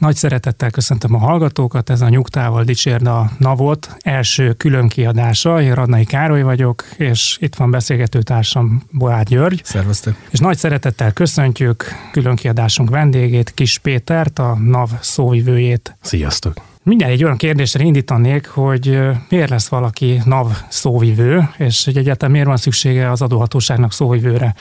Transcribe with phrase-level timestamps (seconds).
[0.00, 5.62] Nagy szeretettel köszöntöm a hallgatókat, ez a Nyugtával dicsérd a Navot első külön kiadása.
[5.62, 9.60] Én Radnai Károly vagyok, és itt van beszélgető társam Boár György.
[9.64, 10.28] Szerveztek.
[10.30, 15.96] És nagy szeretettel köszöntjük külön kiadásunk vendégét, Kis Pétert, a NAV szóvivőjét.
[16.00, 16.54] Sziasztok!
[16.82, 22.46] Mindjárt egy olyan kérdésre indítanék, hogy miért lesz valaki NAV szóvivő, és hogy egyáltalán miért
[22.46, 24.54] van szüksége az adóhatóságnak szóvivőre.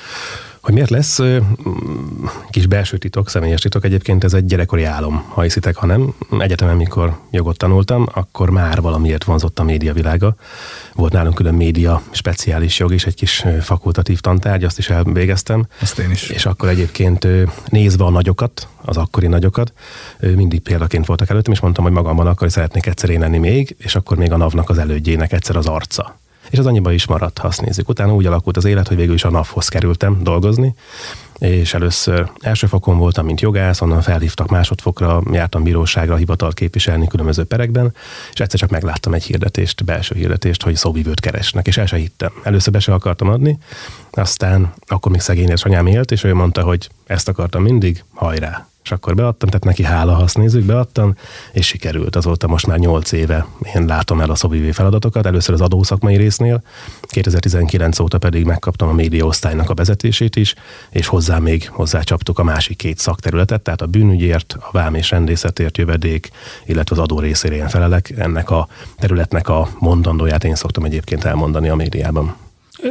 [0.62, 1.20] Hogy miért lesz,
[2.50, 6.14] kis belső titok, személyes titok egyébként, ez egy gyerekkori álom, ha hiszitek, ha nem.
[6.40, 10.36] Egyetemen, mikor jogot tanultam, akkor már valamiért vonzott a média világa.
[10.94, 15.68] Volt nálunk külön média speciális jog is, egy kis fakultatív tantárgy, azt is elvégeztem.
[15.82, 16.30] Azt én is.
[16.30, 17.28] És akkor egyébként
[17.70, 19.74] nézve a nagyokat, az akkori nagyokat,
[20.20, 23.96] mindig példaként voltak előttem, és mondtam, hogy magamban akkor szeretnék egyszer én lenni még, és
[23.96, 26.19] akkor még a NAV-nak az elődjének egyszer az arca
[26.50, 27.90] és az annyiba is maradt, ha azt nézzük.
[27.90, 30.74] Utána úgy alakult az élet, hogy végül is a NAV-hoz kerültem dolgozni,
[31.40, 37.44] és először első fokon voltam, mint jogász, onnan felhívtak másodfokra, jártam bíróságra hivatalt képviselni különböző
[37.44, 37.94] perekben,
[38.34, 42.32] és egyszer csak megláttam egy hirdetést, belső hirdetést, hogy szóvivőt keresnek, és el se hittem.
[42.44, 43.58] Először be se akartam adni,
[44.12, 48.96] aztán akkor még szegény anyám élt, és ő mondta, hogy ezt akartam mindig, hajrá, és
[48.96, 51.16] akkor beadtam, tehát neki hála, ha azt nézzük, beadtam,
[51.52, 52.16] és sikerült.
[52.16, 56.64] Azóta most már 8 éve én látom el a szobivé feladatokat, először az adószakmai résznél,
[57.02, 60.56] 2019 óta pedig megkaptam a médiaosztálynak a vezetését is,
[60.90, 65.78] és hozzá még hozzácsaptuk a másik két szakterületet, tehát a bűnügyért, a vám és rendészetért
[65.78, 66.30] jövedék,
[66.66, 68.14] illetve az adó részére én felelek.
[68.18, 72.36] Ennek a területnek a mondandóját én szoktam egyébként elmondani a médiában.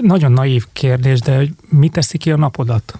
[0.01, 2.99] Nagyon naív kérdés, de mit teszi ki a napodat?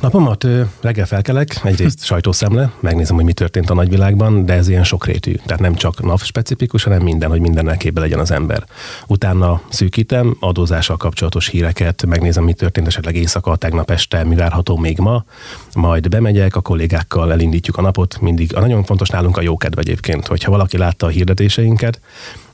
[0.00, 0.46] Napomat
[0.80, 5.34] reggel felkelek, egyrészt sajtószemle, megnézem, hogy mi történt a nagyvilágban, de ez ilyen sokrétű.
[5.34, 8.64] Tehát nem csak NAV specifikus, hanem minden, hogy minden képbe legyen az ember.
[9.06, 14.98] Utána szűkítem, adózással kapcsolatos híreket, megnézem, mi történt esetleg éjszaka, tegnap este, mi várható még
[14.98, 15.24] ma,
[15.74, 18.56] majd bemegyek, a kollégákkal elindítjuk a napot, mindig.
[18.56, 22.00] A nagyon fontos nálunk a jókedv egyébként, hogyha valaki látta a hirdetéseinket,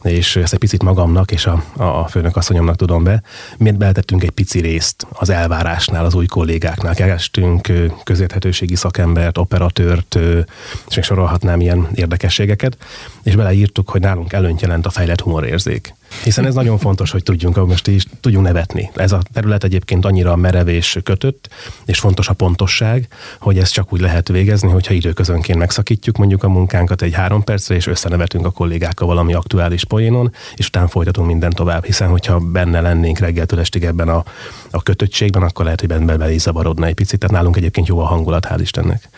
[0.02, 3.22] és ezt egy picit magamnak és a, a főnök asszonyomnak tudom be,
[3.58, 6.94] miért beletettünk egy pici részt az elvárásnál, az új kollégáknál.
[6.94, 7.72] Kerestünk
[8.04, 10.18] közérthetőségi szakembert, operatőrt,
[10.88, 12.76] és még sorolhatnám ilyen érdekességeket,
[13.22, 15.94] és beleírtuk, hogy nálunk előnyt jelent a fejlett humorérzék.
[16.24, 18.90] Hiszen ez nagyon fontos, hogy tudjunk most is tudjunk nevetni.
[18.94, 21.48] Ez a terület egyébként annyira merev és kötött,
[21.84, 23.08] és fontos a pontosság,
[23.38, 27.74] hogy ezt csak úgy lehet végezni, hogyha időközönként megszakítjuk mondjuk a munkánkat egy három percre,
[27.74, 31.84] és összenevetünk a kollégákkal valami aktuális poénon, és utána folytatunk mindent tovább.
[31.84, 34.24] Hiszen, hogyha benne lennénk reggeltől estig ebben a,
[34.70, 37.18] a kötöttségben, akkor lehet, hogy benne bele is zavarodna egy picit.
[37.18, 39.08] Tehát nálunk egyébként jó a hangulat, hál' Istennek.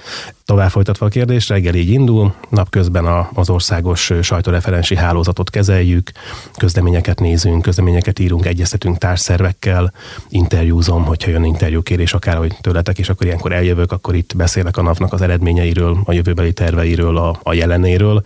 [0.47, 6.11] Tovább folytatva a kérdés, reggel így indul, napközben a, az országos sajtóreferensi hálózatot kezeljük,
[6.57, 9.93] közleményeket nézünk, közleményeket írunk, egyeztetünk társszervekkel,
[10.29, 14.83] interjúzom, hogyha jön interjúkérés akár, hogy tőletek, és akkor ilyenkor eljövök, akkor itt beszélek a
[14.83, 18.25] napnak az eredményeiről, a jövőbeli terveiről, a, a jelenéről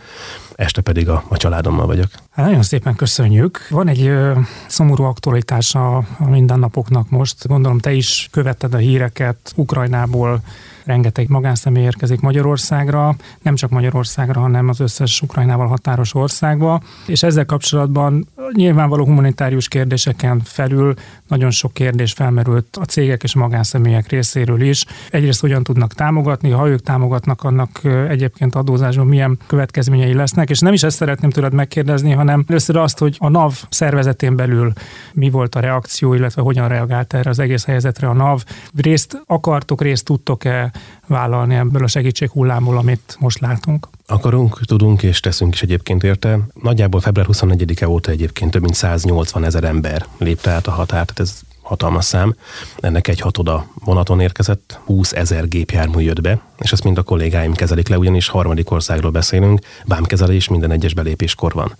[0.58, 2.08] este pedig a, a családommal vagyok.
[2.30, 3.66] Hát nagyon szépen köszönjük.
[3.70, 7.46] Van egy ö, szomorú aktualitás a, a mindennapoknak most.
[7.46, 10.40] Gondolom te is követted a híreket Ukrajnából,
[10.88, 17.44] rengeteg magánszemély érkezik Magyarországra, nem csak Magyarországra, hanem az összes Ukrajnával határos országba, és ezzel
[17.44, 20.94] kapcsolatban nyilvánvaló humanitárius kérdéseken felül
[21.26, 24.84] nagyon sok kérdés felmerült a cégek és magánszemélyek részéről is.
[25.10, 30.72] Egyrészt hogyan tudnak támogatni, ha ők támogatnak, annak egyébként adózásban milyen következményei lesznek, és nem
[30.72, 34.72] is ezt szeretném tőled megkérdezni, hanem először azt, hogy a NAV szervezetén belül
[35.12, 38.44] mi volt a reakció, illetve hogyan reagált erre az egész helyzetre a NAV.
[38.76, 40.72] Részt akartok, részt tudtok-e
[41.06, 43.88] vállalni ebből a segítség hullámból, amit most látunk?
[44.06, 46.38] Akarunk, tudunk és teszünk is egyébként érte.
[46.62, 51.20] Nagyjából február 24-e óta egyébként több mint 180 ezer ember lépte át a határt, tehát
[51.20, 52.34] ez hatalmas szám.
[52.76, 57.52] Ennek egy hatoda vonaton érkezett, 20 ezer gépjármű jött be, és ezt mind a kollégáim
[57.52, 61.76] kezelik le, ugyanis harmadik országról beszélünk, vámkezelés minden egyes belépéskor van.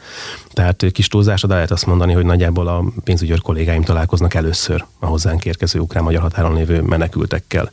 [0.53, 5.45] Tehát kis túlzásra lehet azt mondani, hogy nagyjából a pénzügyőr kollégáim találkoznak először a hozzánk
[5.45, 7.71] érkező ukrán-magyar határon lévő menekültekkel.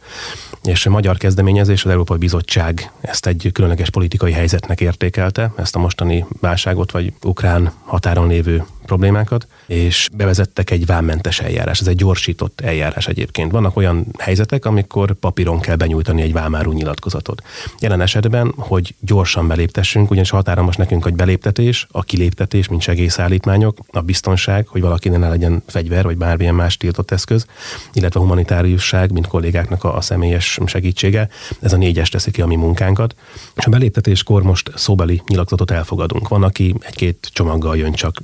[0.63, 5.79] És a magyar kezdeményezés, az Európai Bizottság ezt egy különleges politikai helyzetnek értékelte, ezt a
[5.79, 11.79] mostani válságot, vagy ukrán határon lévő problémákat, és bevezettek egy vámmentes eljárás.
[11.79, 13.51] Ez egy gyorsított eljárás egyébként.
[13.51, 17.43] Vannak olyan helyzetek, amikor papíron kell benyújtani egy vámárú nyilatkozatot.
[17.79, 23.77] Jelen esetben, hogy gyorsan beléptessünk, ugyanis határon most nekünk, hogy beléptetés, a kiléptetés, mint segélyszállítmányok,
[23.91, 27.45] a biztonság, hogy valakinek ne legyen fegyver, vagy bármilyen más tiltott eszköz,
[27.93, 31.29] illetve a humanitáriusság, mint kollégáknak a, a személyes segítsége.
[31.61, 33.15] Ez a négyes teszi ki a mi munkánkat.
[33.55, 36.27] És a beléptetéskor most szóbeli nyilatkozatot elfogadunk.
[36.27, 38.21] Van, aki egy-két csomaggal jön, csak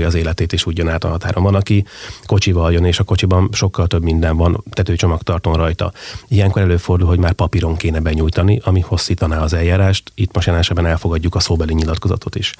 [0.00, 1.42] belepakolja az életét, és úgy jön át a határon.
[1.42, 1.84] Van, aki
[2.26, 5.92] kocsival jön, és a kocsiban sokkal több minden van, tetőcsomagtartón rajta.
[6.28, 10.12] Ilyenkor előfordul, hogy már papíron kéne benyújtani, ami hosszítaná az eljárást.
[10.14, 12.54] Itt most jelenségben elfogadjuk a szóbeli nyilatkozatot is.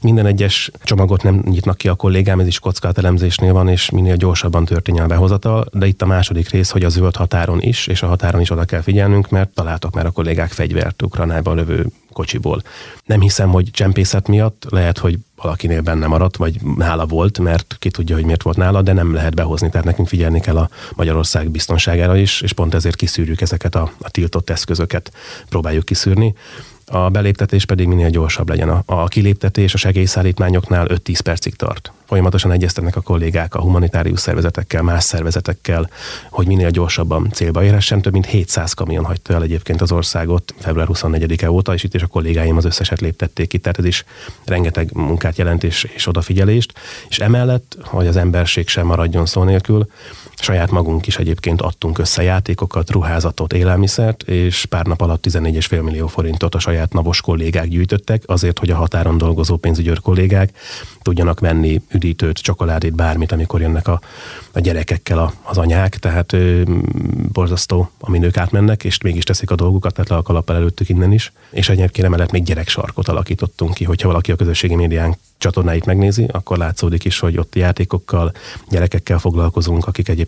[0.00, 4.64] Minden egyes csomagot nem nyitnak ki a kollégám, ez is kockázatelemzésnél van, és minél gyorsabban
[4.64, 8.06] történjen a behozatal, de itt a második rész, hogy a zöld határon is, és a
[8.06, 12.62] határon is oda kell figyelnünk, mert találtak már a kollégák fegyvert Ukrajnába lövő kocsiból.
[13.04, 17.90] Nem hiszem, hogy csempészet miatt, lehet, hogy valakinél benne maradt, vagy nála volt, mert ki
[17.90, 21.50] tudja, hogy miért volt nála, de nem lehet behozni, tehát nekünk figyelni kell a Magyarország
[21.50, 25.12] biztonságára is, és pont ezért kiszűrjük ezeket a, a tiltott eszközöket,
[25.48, 26.34] próbáljuk kiszűrni
[26.86, 28.68] a beléptetés pedig minél gyorsabb legyen.
[28.68, 31.92] A, kiléptetés a segélyszállítmányoknál 5-10 percig tart.
[32.06, 35.90] Folyamatosan egyeztetnek a kollégák a humanitárius szervezetekkel, más szervezetekkel,
[36.30, 38.02] hogy minél gyorsabban célba érhessen.
[38.02, 42.02] Több mint 700 kamion hagyta el egyébként az országot február 24-e óta, és itt is
[42.02, 44.04] a kollégáim az összeset léptették ki, tehát ez is
[44.44, 46.72] rengeteg munkát jelent és, és odafigyelést.
[47.08, 49.86] És emellett, hogy az emberség sem maradjon szó nélkül,
[50.40, 56.06] Saját magunk is egyébként adtunk össze játékokat, ruházatot, élelmiszert, és pár nap alatt 14,5 millió
[56.06, 60.50] forintot a saját navos kollégák gyűjtöttek, azért, hogy a határon dolgozó pénzügyőr kollégák
[61.02, 64.00] tudjanak venni üdítőt, csokoládét, bármit, amikor jönnek a,
[64.52, 66.62] a gyerekekkel a, az anyák, tehát ö,
[67.32, 71.12] borzasztó, amin ők átmennek, és mégis teszik a dolgukat, tehát le a kalappal előttük innen
[71.12, 71.32] is.
[71.50, 76.58] És egyébként emellett még gyereksarkot alakítottunk ki, hogyha valaki a közösségi médián csatornáit megnézi, akkor
[76.58, 78.32] látszódik is, hogy ott játékokkal,
[78.68, 80.25] gyerekekkel foglalkozunk, akik egyébként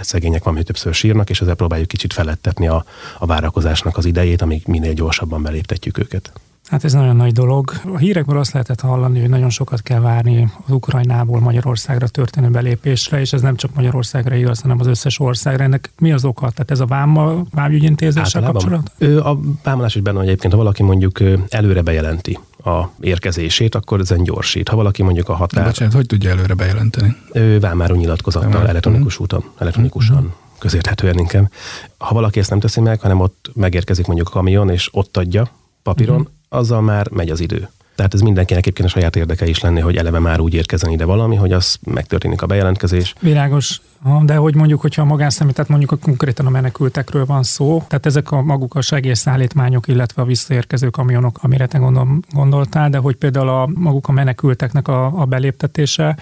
[0.00, 2.84] szegények van, hogy többször sírnak, és ezzel próbáljuk kicsit felettetni a,
[3.18, 6.32] a várakozásnak az idejét, amíg minél gyorsabban beléptetjük őket.
[6.68, 7.72] Hát ez nagyon nagy dolog.
[7.94, 13.20] A hírekből azt lehetett hallani, hogy nagyon sokat kell várni az Ukrajnából Magyarországra történő belépésre,
[13.20, 15.64] és ez nem csak Magyarországra igaz, hanem az összes országra.
[15.64, 16.50] Ennek mi az oka?
[16.50, 18.92] Tehát ez a vám, vámügyintézéssel kapcsolat?
[19.02, 24.22] A vámolás is benne van egyébként, ha valaki mondjuk előre bejelenti a érkezését, akkor ezen
[24.22, 24.68] gyorsít.
[24.68, 25.64] Ha valaki mondjuk a határ...
[25.64, 27.16] Bocsánat, hogy tudja előre bejelenteni?
[27.32, 28.68] Ő vámáró nyilatkozattal, Vámár.
[28.68, 30.16] elektronikus úton, elektronikusan.
[30.16, 31.50] Uh-huh közérthetően inkább.
[31.98, 35.50] Ha valaki ezt nem teszi meg, hanem ott megérkezik mondjuk a kamion, és ott adja
[35.82, 37.68] papíron, uh-huh azzal már megy az idő.
[37.98, 41.04] Tehát ez mindenkinek egyébként a saját érdeke is lenni, hogy eleve már úgy érkezzen ide
[41.04, 43.14] valami, hogy az megtörténik a bejelentkezés.
[43.20, 43.80] Világos,
[44.22, 48.06] de hogy mondjuk, hogyha a magánszemély, tehát mondjuk a konkrétan a menekültekről van szó, tehát
[48.06, 53.16] ezek a maguk a segélyszállítmányok, illetve a visszaérkező kamionok, amire te gondol, gondoltál, de hogy
[53.16, 56.16] például a maguk a menekülteknek a, a beléptetése,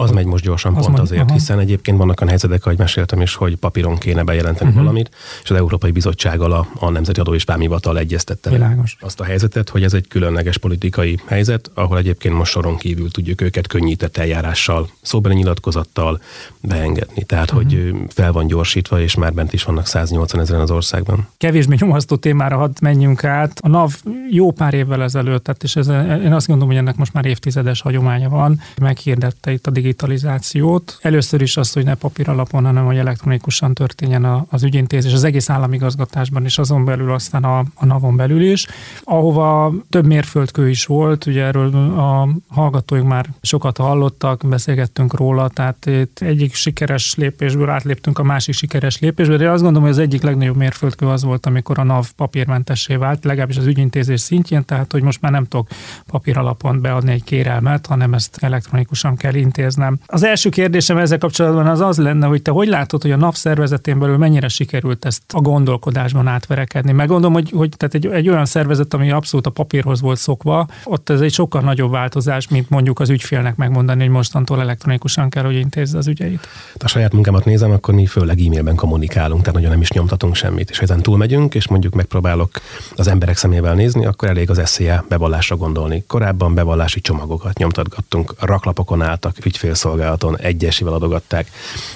[0.00, 1.32] az megy most gyorsan az pont megy, azért, aha.
[1.32, 4.84] hiszen egyébként vannak olyan helyzetek, ahogy meséltem is, hogy papíron kéne bejelenteni uh-huh.
[4.84, 5.10] valamit,
[5.42, 8.96] és az Európai Bizottsággal a, a Nemzeti Adó és Vámhivatal egyeztette Világos.
[9.00, 13.40] azt a helyzetet, hogy ez egy különleges politikai helyzet, ahol egyébként most soron kívül tudjuk
[13.40, 16.20] őket könnyített eljárással, szóbeli nyilatkozattal
[16.60, 17.22] beengedni.
[17.22, 17.70] Tehát, uh-huh.
[17.70, 21.28] hogy fel van gyorsítva, és már bent is vannak 180 ezeren az országban.
[21.36, 23.58] Kevésbé nyomasztó témára hadd menjünk át.
[23.62, 23.92] A NAV
[24.30, 25.88] jó pár évvel ezelőtt, tehát és ez,
[26.24, 30.98] én azt gondolom, hogy ennek most már évtizedes hagyománya van, meghirdette itt a digitalizációt.
[31.02, 35.50] Először is azt, hogy ne papír alapon, hanem hogy elektronikusan történjen az ügyintézés az egész
[35.50, 38.66] államigazgatásban is, azon belül aztán a, a NAV-on belül is,
[39.04, 45.86] ahova több mérföldkő is volt, ugye erről a hallgatóink már sokat hallottak, beszélgettünk róla, tehát
[45.86, 50.22] itt egyik sikeres lépésből átléptünk a másik sikeres lépésből, de azt gondolom, hogy az egyik
[50.22, 55.02] legnagyobb mérföldkő az volt, amikor a NAV papírmentessé vált, legalábbis az ügyintézés szintjén, tehát hogy
[55.02, 55.68] most már nem tudok
[56.06, 59.98] papír alapon beadni egy kérelmet, hanem ezt elektronikusan kell intézni intéznem.
[60.06, 63.34] Az első kérdésem ezzel kapcsolatban az az lenne, hogy te hogy látod, hogy a NAV
[63.34, 66.92] szervezetén belül mennyire sikerült ezt a gondolkodásban átverekedni?
[66.92, 70.66] Meg gondolom, hogy, hogy tehát egy, egy olyan szervezet, ami abszolút a papírhoz volt szokva,
[70.84, 75.44] ott ez egy sokkal nagyobb változás, mint mondjuk az ügyfélnek megmondani, hogy mostantól elektronikusan kell,
[75.44, 76.48] hogy intézze az ügyeit.
[76.78, 80.70] A saját munkámat nézem, akkor mi főleg e-mailben kommunikálunk, tehát nagyon nem is nyomtatunk semmit.
[80.70, 82.50] És ha ezen túlmegyünk, és mondjuk megpróbálok
[82.96, 86.04] az emberek szemével nézni, akkor elég az SZIA bevallásra gondolni.
[86.06, 91.50] Korábban bevallási csomagokat nyomtatgattunk, raklapokon álltak, ügyfél ügyfélszolgálaton egyesével adogatták.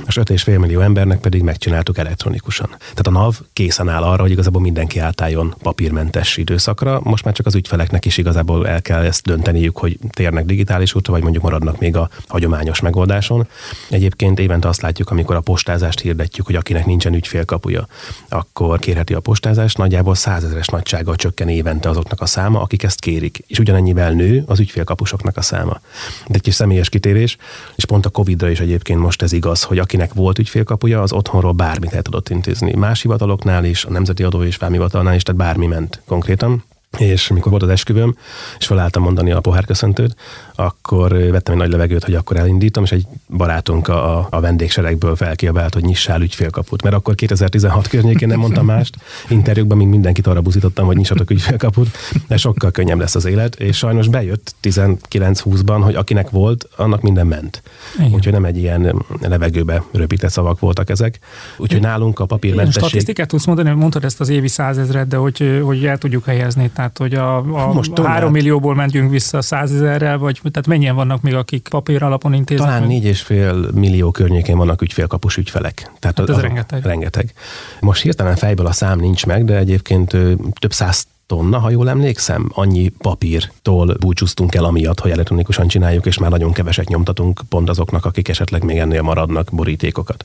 [0.07, 2.69] És 5,5 millió embernek pedig megcsináltuk elektronikusan.
[2.79, 7.01] Tehát a NAV készen áll arra, hogy igazából mindenki átálljon papírmentes időszakra.
[7.03, 11.13] Most már csak az ügyfeleknek is igazából el kell ezt dönteniük, hogy térnek digitális útra,
[11.13, 13.49] vagy mondjuk maradnak még a hagyományos megoldáson.
[13.91, 17.87] Egyébként évente azt látjuk, amikor a postázást hirdetjük, hogy akinek nincsen ügyfélkapuja,
[18.29, 19.79] akkor kérheti a postázást.
[19.79, 23.45] Nagyjából százezeres nagysággal csökken évente azoknak a száma, akik ezt kérik.
[23.47, 25.81] És ugyanennyivel nő az ügyfélkapusoknak a száma.
[26.27, 27.37] De egy kis személyes kitérés,
[27.75, 31.53] és pont a Covid-ra is egyébként most ez igaz, hogy akinek volt ügyfélkapuja, az otthonról
[31.53, 32.75] bármit el tudott intézni.
[32.75, 36.65] Más hivataloknál is, a Nemzeti Adó és Vámhivatalnál is, tehát bármi ment konkrétan
[36.99, 38.17] és mikor volt az esküvőm,
[38.59, 40.17] és felálltam mondani a pohárköszöntőt,
[40.55, 45.75] akkor vettem egy nagy levegőt, hogy akkor elindítom, és egy barátunk a, a vendégseregből felkiabált,
[45.75, 46.83] hogy nyissál ügyfélkaput.
[46.83, 48.97] Mert akkor 2016 környékén nem mondtam mást,
[49.29, 51.89] interjúkban még mindenkit arra buzítottam, hogy nyissatok ügyfélkaput,
[52.29, 57.27] de sokkal könnyebb lesz az élet, és sajnos bejött 19-20-ban, hogy akinek volt, annak minden
[57.27, 57.63] ment.
[57.99, 58.13] Igen.
[58.13, 61.19] Úgyhogy nem egy ilyen levegőbe röpített szavak voltak ezek.
[61.57, 62.83] Úgyhogy nálunk a papírmentesség...
[62.83, 66.99] Statisztikát tudsz mondani, mondtad ezt az évi százezret, de hogy, hogy el tudjuk helyezni tehát,
[66.99, 71.35] hogy a, a Most 3 millióból mentünk vissza 100 ezerrel, vagy tehát mennyien vannak még,
[71.35, 72.69] akik papír alapon intéznek?
[72.69, 75.91] Talán 4,5 millió környékén vannak ügyfélkapus ügyfelek.
[75.99, 76.85] Tehát hát ez a, rengeteg.
[76.85, 77.33] rengeteg.
[77.81, 80.11] Most hirtelen fejből a szám nincs meg, de egyébként
[80.59, 86.19] több száz tonna, ha jól emlékszem, annyi papírtól búcsúztunk el amiatt, hogy elektronikusan csináljuk, és
[86.19, 90.25] már nagyon keveset nyomtatunk pont azoknak, akik esetleg még ennél maradnak borítékokat.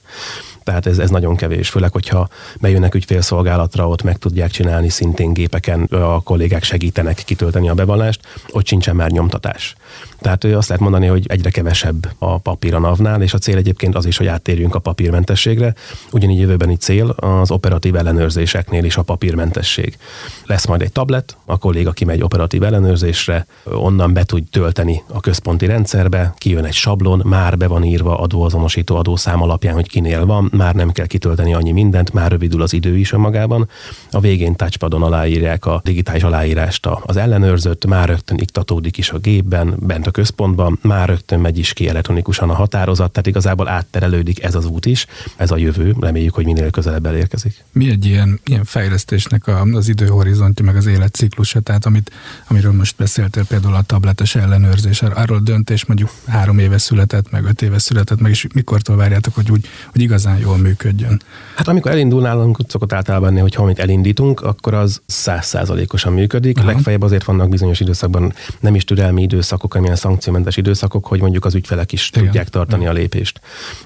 [0.64, 2.28] Tehát ez, ez nagyon kevés, főleg, hogyha
[2.60, 8.20] bejönnek ügyfélszolgálatra, ott meg tudják csinálni szintén gépeken, a kollégák segítenek kitölteni a bevallást,
[8.52, 9.76] ott sincsen már nyomtatás.
[10.20, 13.96] Tehát azt lehet mondani, hogy egyre kevesebb a papír a NAV-nál, és a cél egyébként
[13.96, 15.74] az is, hogy áttérjünk a papírmentességre.
[16.12, 19.98] Ugyanígy jövőbeni cél az operatív ellenőrzéseknél is a papírmentesség.
[20.46, 25.66] Lesz majd egy tablet, a kolléga kimegy operatív ellenőrzésre, onnan be tud tölteni a központi
[25.66, 30.76] rendszerbe, kijön egy sablon, már be van írva adóazonosító adószám alapján, hogy kinél van, már
[30.76, 33.70] nem kell kitölteni annyi mindent, már rövidül az idő is önmagában.
[34.12, 39.76] A végén touchpadon aláírják a digitális aláírást az ellenőrzött, már rögtön iktatódik is a gépben,
[39.80, 44.56] bent a központban, már rögtön megy is ki elektronikusan a határozat, tehát igazából átterelődik ez
[44.56, 47.64] az út is, ez a jövő, reméljük, hogy minél közelebb elérkezik.
[47.72, 52.12] Mi egy ilyen, ilyen fejlesztésnek az időhorizontja, meg az életciklusa, tehát amit,
[52.48, 57.46] amiről most beszéltél, például a tabletes ellenőrzés, arról a döntés mondjuk három éve született, meg
[57.46, 61.22] öt éve született, meg és mikortól várjátok, hogy úgy, hogy igazán jól működjön?
[61.56, 66.58] Hát amikor elindul nálunk, szokott általában lenni, hogy ha amit elindítunk, akkor az százszázalékosan működik.
[66.58, 66.68] Aha.
[66.68, 71.56] Legfeljebb azért vannak bizonyos időszakban nem is türelmi időszakok, amilyen szankciómentes időszakok, hogy mondjuk az
[71.56, 72.24] ügyfelek is Igen.
[72.24, 72.96] tudják tartani Igen.
[72.96, 73.42] a lépést.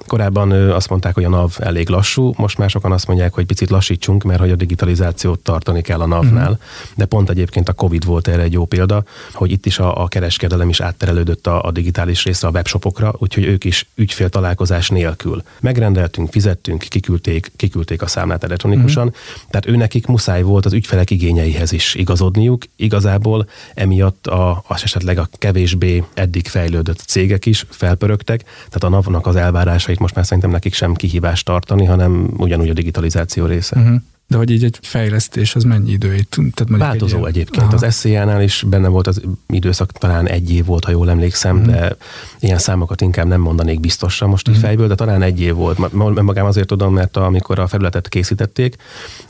[0.08, 3.70] Korábban azt mondták, hogy a NAV elég lassú, most már sokan azt mondják, hogy picit
[3.70, 6.52] lassítsunk, mert hogy a digitalizációt tartani kell a NAV-nál.
[6.52, 6.58] Uh-huh.
[6.96, 9.04] De pont egyébként a COVID volt erre egy jó példa,
[9.34, 13.46] hogy itt is a, a kereskedelem is átterelődött a, a digitális részre a webshopokra, úgyhogy
[13.46, 15.44] ők is ügyfél találkozás nélkül.
[15.60, 19.22] Megrendeltünk, fizettünk, kiküldték, kiküldték a számlát elektronikusan, uh-huh.
[19.50, 22.64] tehát őnekik muszáj volt az ügyfelek igényeihez is igazodniuk.
[22.76, 29.28] Igazából emiatt a, az esetleg a kevésbé eddig fejlődött cégek is felpörögtek, tehát a NAV-nak
[29.28, 33.80] az elvárásait most már szerintem nekik sem kihívást tartani, hanem ugyanúgy a digitalizáció része.
[33.80, 34.02] Uh-huh.
[34.32, 36.38] De hogy így egy fejlesztés, az mennyi időt?
[36.54, 37.74] Tehát Változó egy egyébként.
[37.74, 37.86] Aha.
[37.86, 41.64] Az SZIA-nál is benne volt az időszak, talán egy év volt, ha jól emlékszem, mm.
[41.64, 41.96] de
[42.40, 44.60] ilyen számokat inkább nem mondanék biztosan most így mm.
[44.60, 45.94] fejből, de talán egy év volt.
[46.22, 48.76] Magám azért tudom, mert amikor a felületet készítették,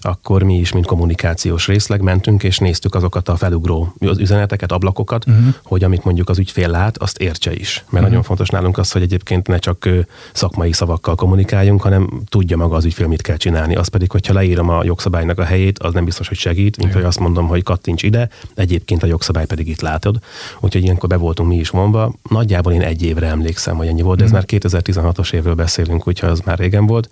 [0.02, 5.48] akkor mi is, mint kommunikációs részleg mentünk, és néztük azokat a felugró üzeneteket, ablakokat, mm.
[5.64, 7.84] hogy amit mondjuk az ügyfél lát, azt értse is.
[7.90, 8.08] Mert mm.
[8.08, 9.90] nagyon fontos nálunk az, hogy egyébként ne csak
[10.34, 13.76] szakmai szavakkal kommunikáljunk, hanem tudja maga az ügyfél, mit kell csinálni.
[13.76, 17.04] Az pedig, hogyha leírom a jogszabálynak a helyét, az nem biztos, hogy segít, mint hogy
[17.04, 20.20] azt mondom, hogy kattints ide, egyébként a jogszabály pedig itt látod.
[20.60, 22.14] Úgyhogy ilyenkor be voltunk mi is vonva.
[22.30, 24.34] Nagyjából én egy évre emlékszem, hogy ennyi volt, de ez mm.
[24.34, 27.10] már 2016-os évről beszélünk, úgyhogy az már régen volt.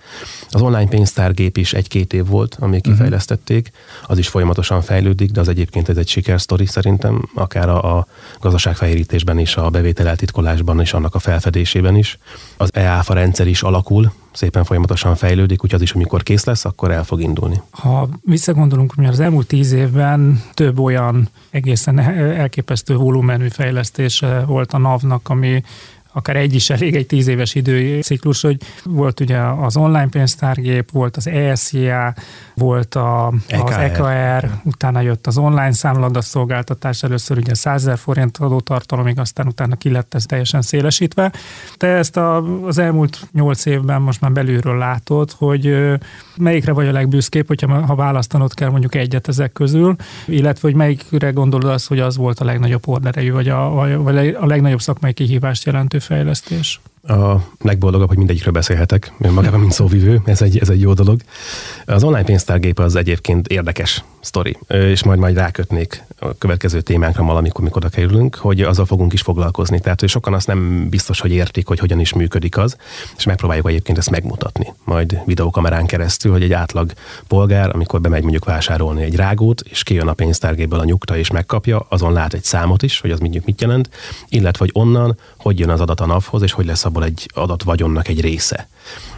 [0.49, 2.91] Az online pénztárgép is egy-két év volt, amíg mm.
[2.91, 3.71] kifejlesztették,
[4.07, 8.07] az is folyamatosan fejlődik, de az egyébként ez egy sikersztori szerintem, akár a, a
[8.39, 12.17] gazdaságfehérítésben is, a bevétel eltitkolásban és annak a felfedésében is.
[12.57, 16.91] Az EÁFA rendszer is alakul, szépen folyamatosan fejlődik, úgyhogy az is, amikor kész lesz, akkor
[16.91, 17.61] el fog indulni.
[17.71, 24.77] Ha visszagondolunk, hogy az elmúlt tíz évben több olyan egészen elképesztő volumenű fejlesztése volt a
[24.77, 25.63] NAV-nak, ami
[26.13, 31.17] akár egy is elég, egy tíz éves időciklus, hogy volt ugye az online pénztárgép, volt
[31.17, 32.13] az ESZIA,
[32.53, 33.63] volt a, EKR.
[33.63, 39.75] az EKR, utána jött az online számladasszolgáltatás, először ugye 100 ezer forint adótartalomig, aztán utána
[39.75, 41.31] ki lett ez teljesen szélesítve.
[41.77, 45.77] De ezt a, az elmúlt nyolc évben most már belülről látod, hogy
[46.37, 51.29] melyikre vagy a legbüszkébb, hogyha ha választanod kell mondjuk egyet ezek közül, illetve hogy melyikre
[51.29, 53.69] gondolod az, hogy az volt a legnagyobb orderejű, vagy a,
[54.03, 56.79] vagy a legnagyobb szakmai kihívást jelentő alapvető fejlesztés?
[57.01, 61.21] A legboldogabb, hogy mindegyikről beszélhetek, magában, mint szóvivő, ez egy, ez egy jó dolog.
[61.85, 67.63] Az online pénztárgép az egyébként érdekes sztori, és majd majd rákötnék a következő témánkra valamikor,
[67.63, 69.79] mikor oda kerülünk, hogy azzal fogunk is foglalkozni.
[69.79, 72.75] Tehát, hogy sokan azt nem biztos, hogy értik, hogy hogyan is működik az,
[73.17, 76.91] és megpróbáljuk egyébként ezt megmutatni, majd videókamerán keresztül, hogy egy átlag
[77.27, 81.85] polgár, amikor bemegy mondjuk vásárolni egy rágót, és kijön a pénztárgéből a nyugta és megkapja,
[81.89, 83.89] azon lát egy számot is, hogy az mondjuk mit jelent,
[84.29, 87.63] illetve hogy onnan, hogy jön az adat a NAV-hoz, és hogy lesz abból egy adat
[87.63, 88.67] vagyonnak egy része.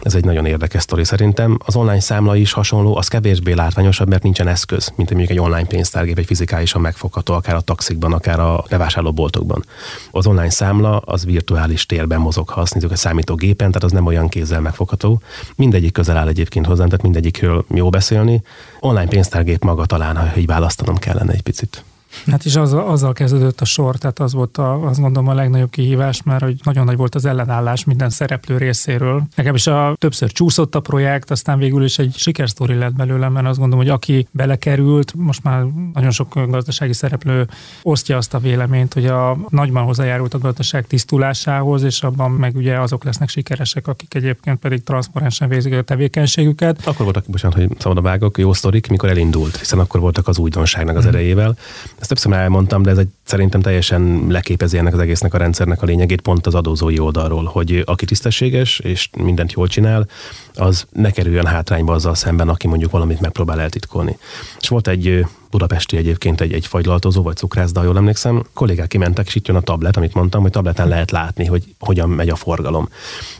[0.02, 1.58] Ez egy nagyon érdekes sztori szerintem.
[1.66, 5.66] Az online számla is hasonló, az kevésbé látványosabb, mert nincsen eszköz, mint mondjuk egy online
[5.66, 9.64] pénztárgép, egy fizikálisan megfogható, akár a taxikban, akár a bevásárlóboltokban.
[10.10, 14.06] Az online számla az virtuális térben mozog, ha azt nézzük a számítógépen, tehát az nem
[14.06, 15.20] olyan kézzel megfogható.
[15.56, 18.42] Mindegyik közel áll egyébként hozzám, tehát mindegyikről jó beszélni.
[18.80, 21.84] Online pénztárgép maga talán, ha így választanom kellene egy picit.
[22.26, 25.70] Hát is az, azzal kezdődött a sor, tehát az volt a, azt gondolom a legnagyobb
[25.70, 29.22] kihívás, mert hogy nagyon nagy volt az ellenállás minden szereplő részéről.
[29.34, 33.46] Nekem is a többször csúszott a projekt, aztán végül is egy sikersztori lett belőle, mert
[33.46, 37.48] azt gondolom, hogy aki belekerült, most már nagyon sok gazdasági szereplő
[37.82, 42.80] osztja azt a véleményt, hogy a nagyban hozzájárult a gazdaság tisztulásához, és abban meg ugye
[42.80, 46.86] azok lesznek sikeresek, akik egyébként pedig transzparensen végzik a tevékenységüket.
[46.86, 50.38] Akkor voltak, bocsánat, hogy szabad a vágok, jó sztorik, mikor elindult, hiszen akkor voltak az
[50.38, 51.14] újdonságnak az hmm.
[51.14, 51.56] erejével.
[52.02, 55.82] Ezt többször már elmondtam, de ez egy szerintem teljesen leképezi ennek az egésznek a rendszernek
[55.82, 60.08] a lényegét pont az adózói oldalról, hogy aki tisztességes és mindent jól csinál,
[60.54, 64.16] az ne kerüljön hátrányba azzal szemben, aki mondjuk valamit megpróbál eltitkolni.
[64.60, 69.34] És volt egy budapesti egyébként egy, egy fagylaltozó vagy cukrászda, jól emlékszem, kollégák kimentek, és
[69.34, 72.88] itt jön a tablet, amit mondtam, hogy tableten lehet látni, hogy hogyan megy a forgalom.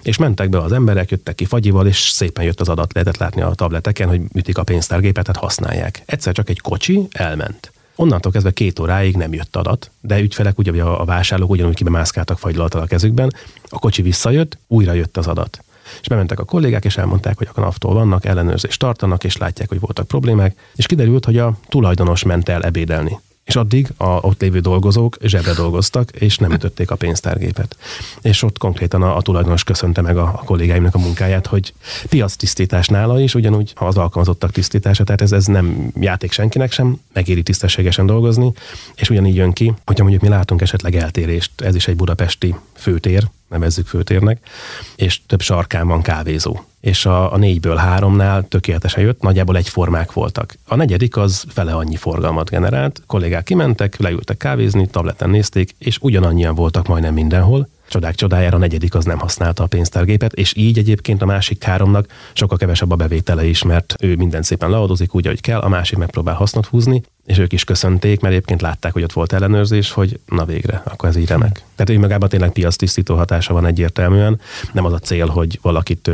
[0.03, 3.43] És mentek be az emberek, jöttek ki fagyival, és szépen jött az adat, lehetett látni
[3.43, 6.03] a tableteken, hogy ütik a pénztárgépet, tehát használják.
[6.07, 10.83] Egyszer csak egy kocsi elment Onnantól kezdve két óráig nem jött adat, de ügyfelek, ugye
[10.83, 13.33] a vásárlók ugyanúgy kibemászkáltak fagylaltal a kezükben,
[13.69, 15.65] a kocsi visszajött, újra jött az adat.
[16.01, 19.81] És bementek a kollégák, és elmondták, hogy a naftól vannak, ellenőrzést tartanak, és látják, hogy
[19.81, 23.19] voltak problémák, és kiderült, hogy a tulajdonos ment el ebédelni
[23.53, 27.77] és addig a ott lévő dolgozók zsebre dolgoztak, és nem ütötték a pénztárgépet.
[28.23, 31.75] És ott konkrétan a, a tulajdonos köszönte meg a, a kollégáimnak a munkáját, hogy
[32.09, 37.01] piac tisztítás nála is, ugyanúgy az alkalmazottak tisztítása, tehát ez, ez nem játék senkinek sem,
[37.13, 38.53] megéri tisztességesen dolgozni,
[38.95, 43.31] és ugyanígy jön ki, hogyha mondjuk mi látunk esetleg eltérést, ez is egy budapesti főtér,
[43.49, 44.49] nevezzük főtérnek,
[44.97, 46.61] és több sarkán van kávézó.
[46.83, 50.57] És a, a négyből háromnál tökéletesen jött, nagyjából egyformák voltak.
[50.67, 56.55] A negyedik az fele annyi forgalmat generált, kollégák kimentek, leültek kávézni, tableten nézték, és ugyanannyian
[56.55, 61.23] voltak majdnem mindenhol, csodák csodájára a negyedik az nem használta a pénztárgépet, és így egyébként
[61.23, 65.41] a másik háromnak sokkal kevesebb a bevétele is, mert ő minden szépen leadozik úgy, ahogy
[65.41, 69.13] kell, a másik megpróbál hasznot húzni, és ők is köszönték, mert egyébként látták, hogy ott
[69.13, 71.63] volt ellenőrzés, hogy na végre, akkor ez így remek.
[71.75, 74.41] Tehát ő magában tényleg piac tisztító hatása van egyértelműen.
[74.73, 76.11] Nem az a cél, hogy valakit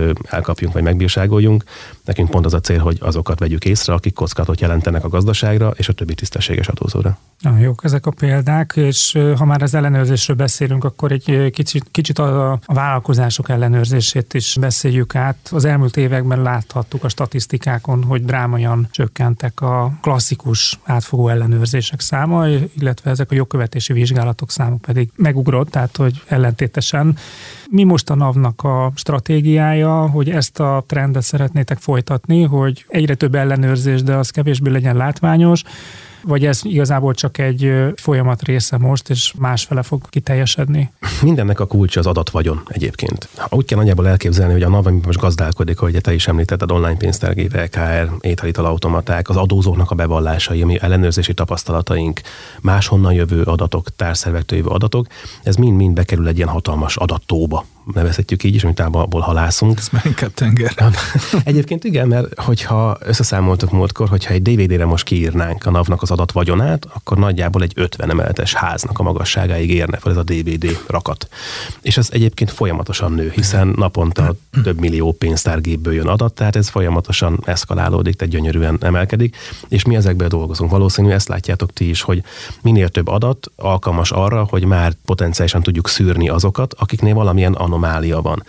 [0.58, 1.64] elkapjunk vagy megbírságoljunk.
[2.04, 5.88] Nekünk pont az a cél, hogy azokat vegyük észre, akik kockázatot jelentenek a gazdaságra és
[5.88, 7.18] a többi tisztességes adózóra.
[7.40, 12.18] Na, jók ezek a példák, és ha már az ellenőrzésről beszélünk, akkor egy kicsit, kicsit
[12.18, 15.36] a, a vállalkozások ellenőrzését is beszéljük át.
[15.50, 23.10] Az elmúlt években láthattuk a statisztikákon, hogy drámaian csökkentek a klasszikus átfogó ellenőrzések száma, illetve
[23.10, 27.16] ezek a jogkövetési vizsgálatok száma pedig megugrott, tehát hogy ellentétesen.
[27.70, 33.34] Mi most a NAV-nak a stratégiája, hogy ezt a trendet szeretnétek folytatni, hogy egyre több
[33.34, 35.62] ellenőrzés, de az kevésbé legyen látványos,
[36.22, 40.92] vagy ez igazából csak egy folyamat része most, és másfele fog kiteljesedni?
[41.22, 43.28] Mindennek a kulcsa az adatvagyon egyébként.
[43.48, 46.96] Úgy kell nagyjából elképzelni, hogy a NAV, ami most gazdálkodik, hogy te is említetted, online
[46.96, 52.20] pénztárgép, LKR, ételitelautomaták, az adózóknak a bevallásai, ami ellenőrzési tapasztalataink,
[52.60, 55.06] máshonnan jövő adatok, társzervektől jövő adatok,
[55.42, 59.78] ez mind-mind bekerül egy ilyen hatalmas adattóba, nevezhetjük így is, amit abból halászunk.
[59.78, 60.74] Ez már inkább tenger.
[61.44, 66.32] Egyébként igen, mert hogyha összeszámoltuk múltkor, hogyha egy DVD-re most kiírnánk a NAV-nak az adat
[66.32, 71.28] vagyonát, akkor nagyjából egy 50 emeletes háznak a magasságáig érne fel ez a DVD rakat.
[71.82, 77.40] És ez egyébként folyamatosan nő, hiszen naponta több millió pénztárgépből jön adat, tehát ez folyamatosan
[77.44, 79.36] eszkalálódik, tehát gyönyörűen emelkedik,
[79.68, 80.70] és mi ezekből dolgozunk.
[80.70, 82.22] Valószínű ezt látjátok ti is, hogy
[82.62, 88.20] minél több adat alkalmas arra, hogy már potenciálisan tudjuk szűrni azokat, akiknél valamilyen anom anomália
[88.20, 88.44] van.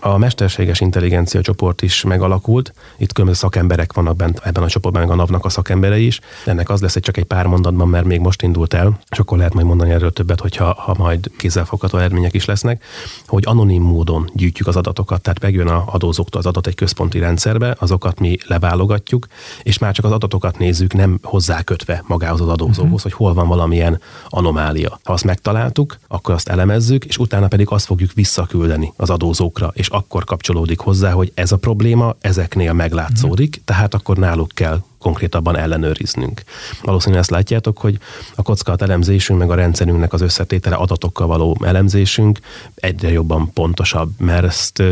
[0.00, 5.10] A mesterséges intelligencia csoport is megalakult, itt különböző szakemberek vannak bent ebben a csoportban, meg
[5.10, 6.20] a NAV-nak a szakemberei is.
[6.46, 9.38] Ennek az lesz, hogy csak egy pár mondatban, mert még most indult el, és akkor
[9.38, 12.84] lehet majd mondani erről többet, hogyha ha majd kézzelfogható eredmények is lesznek,
[13.26, 17.76] hogy anonim módon gyűjtjük az adatokat, tehát megjön a adózóktól az adat egy központi rendszerbe,
[17.78, 19.26] azokat mi leválogatjuk,
[19.62, 23.00] és már csak az adatokat nézzük, nem hozzákötve magához az adózóhoz, uh-huh.
[23.00, 25.00] hogy hol van valamilyen anomália.
[25.04, 29.88] Ha azt megtaláltuk, akkor azt elemezzük, és utána pedig azt fogjuk visszaküldeni az adózókra, és
[29.88, 36.42] akkor kapcsolódik hozzá, hogy ez a probléma ezeknél meglátszódik, tehát akkor náluk kell konkrétabban ellenőriznünk.
[36.82, 37.98] Valószínűleg ezt látjátok, hogy
[38.34, 42.38] a kockázat elemzésünk, meg a rendszerünknek az összetétele adatokkal való elemzésünk
[42.74, 44.82] egyre jobban pontosabb, mert ezt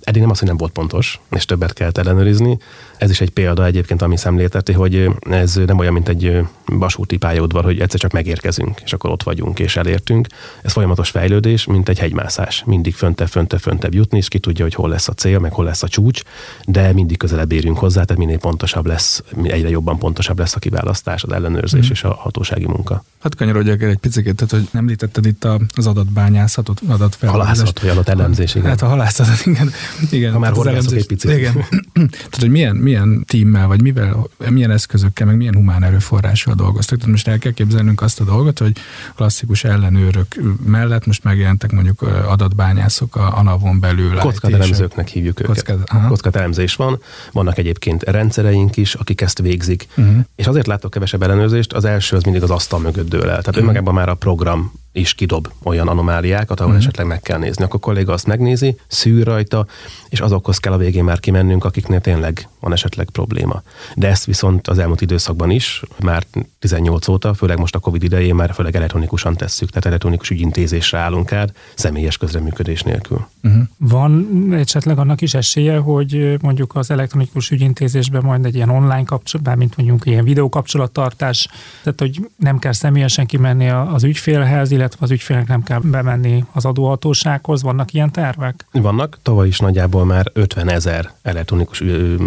[0.00, 2.58] eddig nem az, hogy nem volt pontos, és többet kellett ellenőrizni.
[2.98, 7.64] Ez is egy példa egyébként, ami szemlélteti, hogy ez nem olyan, mint egy vasúti pályaudvar,
[7.64, 10.26] hogy egyszer csak megérkezünk, és akkor ott vagyunk, és elértünk.
[10.62, 12.62] Ez folyamatos fejlődés, mint egy hegymászás.
[12.66, 15.64] Mindig föntebb, föntebb, föntebb jutni, és ki tudja, hogy hol lesz a cél, meg hol
[15.64, 16.22] lesz a csúcs,
[16.64, 19.22] de mindig közelebb érünk hozzá, tehát minél pontosabb lesz,
[19.56, 21.90] egyre jobban pontosabb lesz a kiválasztás, az ellenőrzés mm.
[21.90, 23.04] és a hatósági munka.
[23.22, 27.58] Hát kanyarodjak el egy picit, tehát hogy említetted itt az adatbányászatot, adatfelhasználást.
[27.58, 28.68] Halászat, vagy adatelemzés, igen.
[28.68, 29.70] Hát a halászat, igen.
[30.10, 31.30] igen ha már horgászok egy picit.
[31.30, 31.52] Igen.
[31.92, 36.98] tehát, hogy milyen, milyen tímmel, vagy mivel, milyen eszközökkel, meg milyen humán erőforrással dolgoztak.
[36.98, 38.76] Tehát most el kell képzelnünk azt a dolgot, hogy
[39.14, 44.14] klasszikus ellenőrök mellett most megjelentek mondjuk adatbányászok a, NAV-on belül.
[44.16, 45.82] Kockatelemzőknek hívjuk őket.
[46.08, 47.00] Kockatelemzés van.
[47.32, 49.86] Vannak egyébként rendszereink is, akik ezt végzik.
[49.96, 50.16] Uh-huh.
[50.36, 53.26] És azért látok kevesebb ellenőrzést, az első az mindig az asztal mögött dől el.
[53.26, 53.62] Tehát uh-huh.
[53.62, 56.86] önmagában már a program is kidob olyan anomáliákat, ahol uh-huh.
[56.86, 57.64] esetleg meg kell nézni.
[57.64, 59.66] Akkor a kolléga azt megnézi, szűr rajta,
[60.08, 63.62] és azokhoz kell a végén már kimennünk, akiknél tényleg van esetleg probléma.
[63.94, 66.26] De ezt viszont az elmúlt időszakban is, már
[66.58, 71.32] 18 óta, főleg most a Covid idején már főleg elektronikusan tesszük, tehát elektronikus ügyintézésre állunk
[71.32, 73.26] át, személyes közreműködés nélkül.
[73.42, 73.62] Uh-huh.
[73.78, 79.56] Van esetleg annak is esélye, hogy mondjuk az elektronikus ügyintézésben majd egy ilyen online kapcsolat,
[79.56, 81.48] mint mondjuk ilyen videókapcsolattartás,
[81.82, 86.64] tehát hogy nem kell személyesen kimenni az ügyfélhez, illetve az ügyfélnek nem kell bemenni az
[86.64, 87.62] adóhatósághoz.
[87.62, 88.66] Vannak ilyen tervek?
[88.72, 89.18] Vannak.
[89.22, 91.80] Tavaly is nagyjából már 50 ezer elektronikus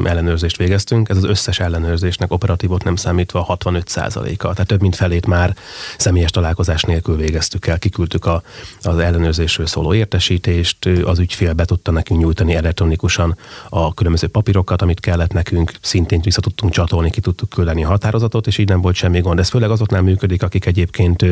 [0.04, 1.10] ellenőrzést végeztünk.
[1.10, 4.52] Ez az összes ellenőrzésnek operatívot nem számítva 65 százaléka.
[4.52, 5.56] Tehát több mint felét már
[5.98, 7.80] személyes találkozás nélkül végeztük el.
[7.80, 8.44] Kiküldtük a,
[8.82, 13.38] az ellenőrzésről szóló értesítést, az ügyfél be tudta nekünk nyújtani elektronikusan
[13.70, 18.48] a különböző papírokat, amit kellett nekünk, szintén vissza tudtunk csatolni, ki tudtuk küldeni a határozatot,
[18.48, 19.40] és így nem volt semmi gond.
[19.40, 21.26] Ez főleg azoknál működik, akik egyébként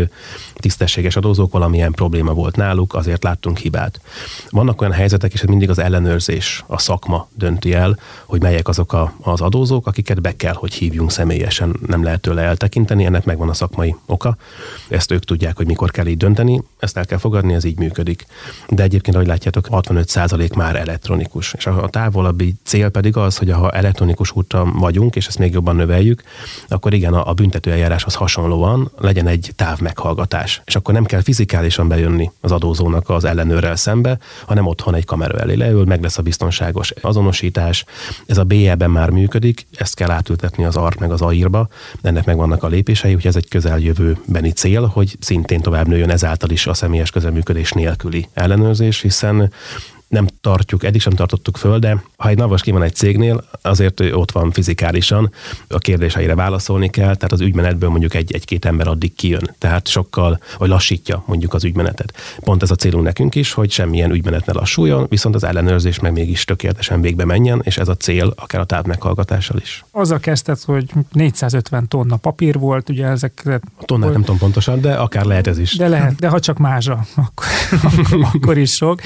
[0.53, 4.01] tisztességes adózók, valamilyen probléma volt náluk, azért láttunk hibát.
[4.49, 8.93] Vannak olyan helyzetek, és ez mindig az ellenőrzés, a szakma dönti el, hogy melyek azok
[8.93, 13.49] a, az adózók, akiket be kell, hogy hívjunk személyesen, nem lehet tőle eltekinteni, ennek megvan
[13.49, 14.37] a szakmai oka.
[14.89, 18.25] Ezt ők tudják, hogy mikor kell így dönteni, ezt el kell fogadni, ez így működik.
[18.69, 21.53] De egyébként, ahogy látjátok, 65% már elektronikus.
[21.53, 25.75] És a távolabbi cél pedig az, hogy ha elektronikus úton vagyunk, és ezt még jobban
[25.75, 26.23] növeljük,
[26.67, 30.61] akkor igen, a, a büntetőeljáráshoz hasonlóan legyen egy távmeghallgatás.
[30.65, 35.39] És akkor nem kell fizikálisan bejönni az adózónak az ellenőrrel szembe, hanem otthon egy kamera
[35.39, 37.85] elé leül, meg lesz a biztonságos azonosítás.
[38.25, 41.67] Ez a BE-ben már működik, ezt kell átültetni az ART meg az AIR-ba,
[42.01, 46.67] ennek megvannak a lépései, hogy ez egy közeljövőbeni cél, hogy szintén tovább nőjön ezáltal is
[46.67, 49.51] a személyes közelműködés nélküli ellenőrzés, hiszen
[50.47, 54.31] tartjuk, eddig sem tartottuk föl, de ha egy navas ki van egy cégnél, azért ott
[54.31, 55.31] van fizikálisan,
[55.67, 59.55] a kérdéseire válaszolni kell, tehát az ügymenetből mondjuk egy, egy-két ember addig kijön.
[59.57, 62.13] Tehát sokkal, vagy lassítja mondjuk az ügymenetet.
[62.39, 66.11] Pont ez a célunk nekünk is, hogy semmilyen ügymenet ne lassuljon, viszont az ellenőrzés meg
[66.11, 69.85] mégis tökéletesen végbe menjen, és ez a cél akár a távmeghallgatással is.
[69.91, 73.41] Azzal kezdted, hogy 450 tonna papír volt, ugye ezek...
[73.79, 75.75] A tonnát nem tudom pontosan, de akár lehet ez is.
[75.75, 77.45] De lehet, de ha csak mázsa, akkor,
[78.33, 79.01] akkor is sok.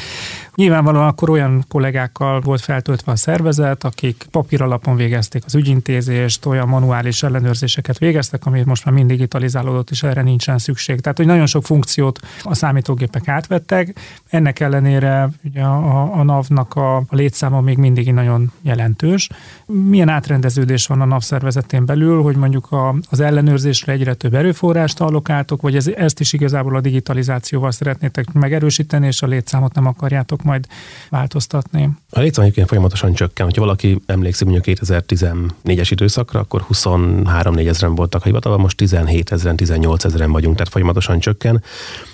[0.56, 6.68] Nyilvánvalóan akkor olyan kollégákkal volt feltöltve a szervezet, akik papír alapon végezték az ügyintézést, olyan
[6.68, 11.00] manuális ellenőrzéseket végeztek, amit most már mind digitalizálódott, és erre nincsen szükség.
[11.00, 16.96] Tehát, hogy nagyon sok funkciót a számítógépek átvettek, ennek ellenére ugye a, a NAV-nak a,
[16.96, 19.30] a létszáma még mindig nagyon jelentős.
[19.74, 25.00] Milyen átrendeződés van a NAV szervezetén belül, hogy mondjuk a, az ellenőrzésre egyre több erőforrást
[25.00, 30.44] allokáltok, vagy ez, ezt is igazából a digitalizációval szeretnétek megerősíteni, és a létszámot nem akarjátok
[30.44, 30.68] majd
[31.10, 31.90] változtatni.
[32.10, 33.50] A létszám egyébként folyamatosan csökken.
[33.56, 39.56] Ha valaki emlékszik mondjuk 2014-es időszakra, akkor 23-4 ezeren voltak a hivatalban, most 17 ezeren,
[39.56, 41.64] 18 ezeren vagyunk, tehát folyamatosan csökken.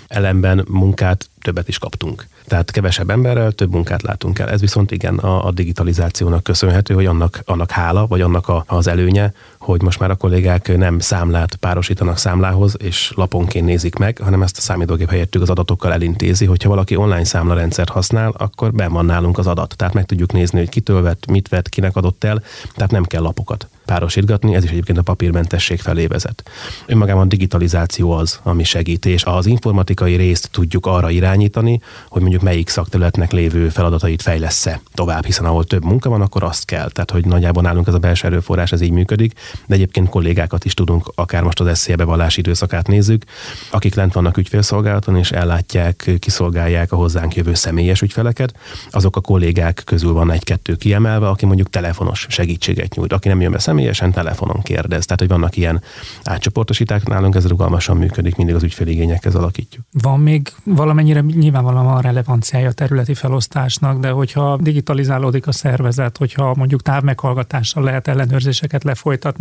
[0.08, 2.26] Ellenben munkát többet is kaptunk.
[2.46, 4.50] Tehát kevesebb emberrel több munkát látunk el.
[4.50, 8.86] Ez viszont igen a, a digitalizációnak köszönhető, hogy annak, annak hála, vagy annak a, az
[8.86, 14.42] előnye, hogy most már a kollégák nem számlát párosítanak számlához, és laponként nézik meg, hanem
[14.42, 19.04] ezt a számítógép helyettük az adatokkal elintézi, hogyha valaki online számlarendszert használ, akkor ben van
[19.04, 19.76] nálunk az adat.
[19.76, 22.42] Tehát meg tudjuk nézni, hogy kitől vett, mit vett, kinek adott el,
[22.74, 26.50] tehát nem kell lapokat párosítgatni, ez is egyébként a papírmentesség felé vezet.
[26.86, 32.42] Önmagában a digitalizáció az, ami segít, és az informatikai részt tudjuk arra irányítani, hogy mondjuk
[32.42, 36.90] melyik szakterületnek lévő feladatait fejlesz tovább, hiszen ahol több munka van, akkor azt kell.
[36.90, 39.32] Tehát, hogy nagyjából nálunk ez a belső erőforrás, ez így működik,
[39.66, 43.24] de egyébként kollégákat is tudunk, akár most az SZIA bevallási időszakát nézzük,
[43.70, 48.54] akik lent vannak ügyfélszolgálaton, és ellátják, kiszolgálják a hozzánk jövő személyes ügyfeleket,
[48.90, 53.50] azok a kollégák közül van egy-kettő kiemelve, aki mondjuk telefonos segítséget nyújt, aki nem jön
[53.50, 55.04] be személyesen telefonon kérdez.
[55.04, 55.82] Tehát, hogy vannak ilyen
[56.24, 59.84] átcsoportosíták nálunk, ez rugalmasan működik, mindig az ügyféligényekhez alakítjuk.
[60.02, 66.54] Van még valamennyire nyilvánvalóan a relevanciája a területi felosztásnak, de hogyha digitalizálódik a szervezet, hogyha
[66.56, 69.37] mondjuk távmeghallgatással lehet ellenőrzéseket lefolytatni,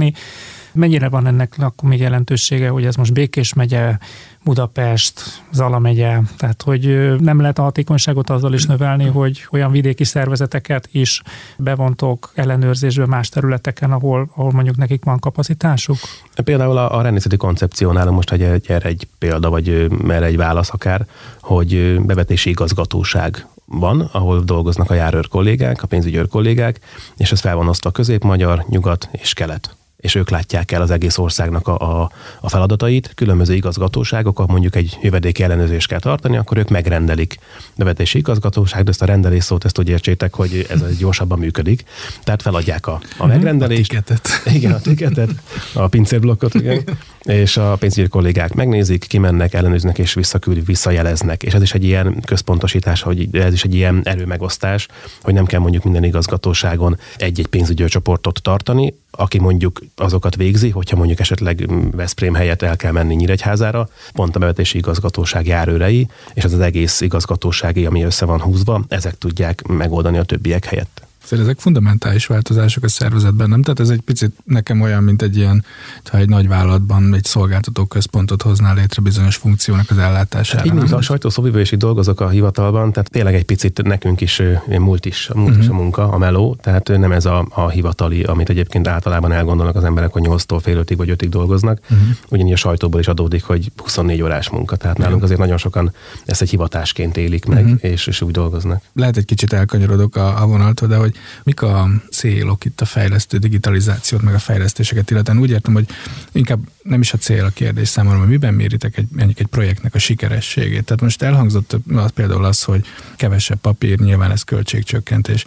[0.78, 3.98] mennyire van ennek akkor még jelentősége, hogy ez most Békés megye,
[4.44, 10.04] Budapest, Zala megye, tehát hogy nem lehet a hatékonyságot azzal is növelni, hogy olyan vidéki
[10.04, 11.22] szervezeteket is
[11.58, 15.98] bevontok ellenőrzésbe más területeken, ahol, ahol mondjuk nekik van kapacitásuk?
[16.44, 20.70] Például a, a rendészeti koncepciónál most egy, egy, erre egy példa, vagy erre egy válasz
[20.74, 21.06] akár,
[21.42, 26.80] hogy bevetési igazgatóság van, ahol dolgoznak a járőr kollégák, a pénzügyőr kollégák,
[27.18, 31.18] és ez fel van osztva közép-magyar, nyugat és kelet és ők látják el az egész
[31.18, 33.12] országnak a, a, a feladatait.
[33.16, 37.40] Különböző igazgatóságok, ha mondjuk egy jövedéki ellenőrzést kell tartani, akkor ők megrendelik
[37.76, 41.84] bevetési igazgatóság, de ezt a rendelés szót ezt úgy értsétek, hogy ez gyorsabban működik.
[42.24, 43.28] Tehát feladják a, a mhm.
[43.28, 43.94] megrendelést.
[43.94, 44.30] A tiketet.
[44.46, 45.30] Igen, a tiketet,
[45.74, 46.84] a pincérblokkot, igen.
[47.24, 51.44] És a pénzügyi kollégák megnézik, kimennek, ellenőrznek és visszaküldik, visszajeleznek.
[51.44, 54.88] És ez is egy ilyen központosítás, hogy ez is egy ilyen erőmegosztás,
[55.22, 60.98] hogy nem kell mondjuk minden igazgatóságon egy-egy pénzügyi csoportot tartani, aki mondjuk azokat végzi, hogyha
[60.98, 66.54] mondjuk esetleg Veszprém helyett el kell menni Nyíregyházára, pont a bevetési igazgatóság járőrei, és ez
[66.54, 71.08] az egész igazgatósági, ami össze van húzva, ezek tudják megoldani a többiek helyett.
[71.28, 73.62] Szóval ezek fundamentális változások a szervezetben, nem?
[73.62, 75.66] Tehát ez egy picit nekem olyan, mint egy ilyen,
[76.04, 80.58] ha egy nagy vállalatban egy szolgáltató központot hoznál létre bizonyos funkciónak az ellátására.
[80.58, 84.42] Hát így, mint a sajtószóvivő is dolgozok a hivatalban, tehát tényleg egy picit nekünk is
[84.68, 85.64] múlt is, múlt uh-huh.
[85.64, 85.82] is a mhm.
[85.82, 90.12] munka, a meló, tehát nem ez a, a hivatali, amit egyébként általában elgondolnak az emberek,
[90.12, 91.80] hogy 8-tól fél 5 vagy 5 dolgoznak.
[91.84, 92.08] Uh-huh.
[92.30, 95.94] Ugyanígy a sajtóból is adódik, hogy 24 órás munka, tehát nálunk azért nagyon sokan
[96.26, 97.80] ezt egy hivatásként élik meg, uh-huh.
[97.82, 98.82] és, és úgy dolgoznak.
[98.94, 103.38] Lehet egy kicsit elkanyarodok a, a vonaltól, de hogy mik a célok itt a fejlesztő
[103.38, 105.88] digitalizációt, meg a fejlesztéseket, illetve úgy értem, hogy
[106.32, 110.00] inkább nem is a cél a kérdés számomra, hogy miben méritek egy, egy projektnek a
[110.00, 110.84] sikerességét.
[110.84, 115.46] Tehát most elhangzott az, például az, hogy kevesebb papír, nyilván ez költségcsökkentés,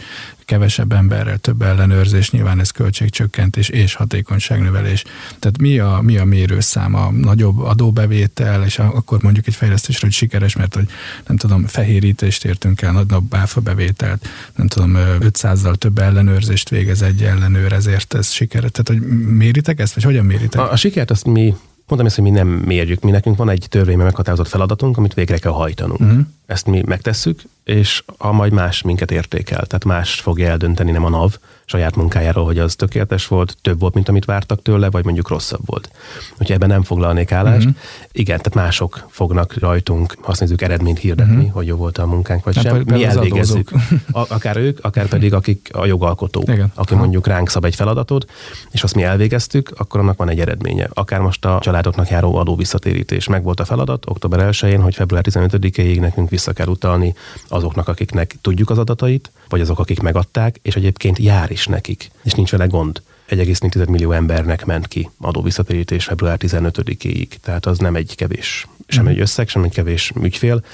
[0.50, 5.04] kevesebb emberrel több ellenőrzés, nyilván ez költségcsökkentés és hatékonyságnövelés.
[5.38, 10.14] Tehát mi a, mi a mérőszám, a nagyobb adóbevétel, és akkor mondjuk egy fejlesztésre, hogy
[10.14, 10.88] sikeres, mert hogy
[11.26, 17.22] nem tudom, fehérítést értünk el, nagyobb áfa bevételt, nem tudom, 500-dal több ellenőrzést végez egy
[17.22, 18.70] ellenőr, ezért ez sikeres.
[18.70, 20.60] Tehát, hogy méritek ezt, vagy hogyan méritek?
[20.60, 21.54] A, a sikert azt mi
[21.86, 23.02] Mondtam ezt, hogy mi nem mérjük.
[23.02, 26.00] Mi nekünk van egy törvényben meghatározott feladatunk, amit végre kell hajtanunk.
[26.00, 26.20] Uh-huh.
[26.46, 29.66] Ezt mi megtesszük, és a majd más minket értékel.
[29.66, 31.36] Tehát más fogja eldönteni, nem a NAV
[31.70, 35.60] saját munkájáról, hogy az tökéletes volt, több volt, mint amit vártak tőle, vagy mondjuk rosszabb
[35.64, 35.90] volt.
[36.32, 37.66] Úgyhogy ebben nem foglalnék állást.
[37.66, 37.82] Uh-huh.
[38.12, 41.52] Igen, tehát mások fognak rajtunk, azt nézzük, eredményt hirdetni, uh-huh.
[41.52, 42.82] hogy jó volt a munkánk, vagy sem.
[42.86, 43.70] Mi elvégezzük.
[44.12, 46.72] akár ők, akár pedig akik a jogalkotók, Igen.
[46.74, 48.30] aki mondjuk ránk szab egy feladatot,
[48.70, 50.88] és azt mi elvégeztük, akkor annak van egy eredménye.
[50.92, 53.28] Akár most a családoknak járó adóvisszatérítés.
[53.28, 57.14] Meg volt a feladat október 1-én, hogy február 15-ig nekünk vissza kell utalni
[57.60, 62.32] azoknak, akiknek tudjuk az adatait, vagy azok, akik megadták, és egyébként jár is nekik, és
[62.32, 63.02] nincs vele gond.
[63.30, 69.20] 1,4 millió embernek ment ki adóvisszatérítés február 15-éig, tehát az nem egy kevés, sem egy
[69.20, 70.64] összeg, sem egy kevés ügyfél.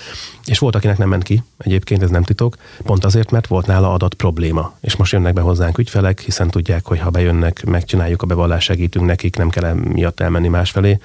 [0.44, 3.92] És volt, akinek nem ment ki, egyébként ez nem titok, pont azért, mert volt nála
[3.92, 4.75] adat probléma.
[4.81, 9.07] És most jönnek be hozzánk ügyfelek, hiszen tudják, hogy ha bejönnek, megcsináljuk a bevallás, segítünk
[9.07, 10.99] nekik, nem kell miatt elmenni másfelé,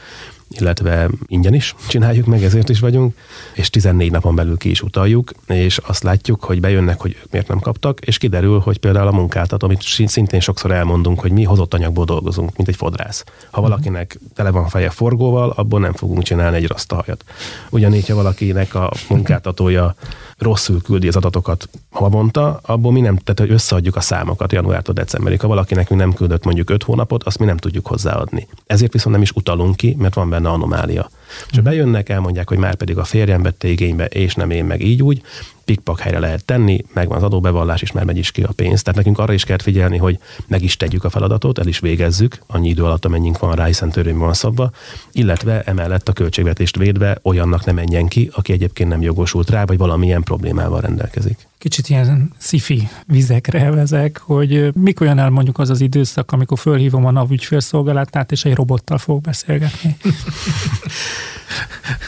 [0.60, 3.16] illetve ingyen is csináljuk meg, ezért is vagyunk,
[3.54, 7.48] és 14 napon belül ki is utaljuk, és azt látjuk, hogy bejönnek, hogy ők miért
[7.48, 11.74] nem kaptak, és kiderül, hogy például a munkáltató, amit szintén sokszor elmondunk, hogy mi hozott
[11.74, 13.24] anyagból dolgozunk, mint egy fodrász.
[13.52, 13.70] Ha mhm.
[13.70, 17.24] valakinek tele van feje forgóval, abból nem fogunk csinálni egy rasztahajat.
[17.70, 19.96] Ugyanígy, ha valakinek a munkáltatója
[20.42, 25.42] rosszul küldi az adatokat havonta, abból mi nem, tehát hogy összeadjuk a számokat januártól decemberig.
[25.42, 28.48] Ha valaki nekünk nem küldött mondjuk öt hónapot, azt mi nem tudjuk hozzáadni.
[28.66, 31.10] Ezért viszont nem is utalunk ki, mert van benne anomália.
[31.50, 34.82] És ha bejönnek, elmondják, hogy már pedig a férjem vette igénybe, és nem én meg
[34.82, 35.22] így úgy,
[35.66, 38.82] pikpak helyre lehet tenni, megvan az adóbevallás, és már megy is ki a pénz.
[38.82, 42.42] Tehát nekünk arra is kell figyelni, hogy meg is tegyük a feladatot, el is végezzük,
[42.48, 44.72] annyi idő alatt, amennyink van rá, hiszen törvényben van szabva,
[45.12, 49.78] illetve emellett a költségvetést védve olyannak nem menjen ki, aki egyébként nem jogosult rá, vagy
[49.78, 51.48] valamilyen problémával rendelkezik.
[51.58, 57.06] Kicsit ilyen szifi vizekre vezek, hogy mikor jön el mondjuk az az időszak, amikor fölhívom
[57.06, 59.98] a NAV ügyfélszolgálatát, és egy robottal fog beszélgetni.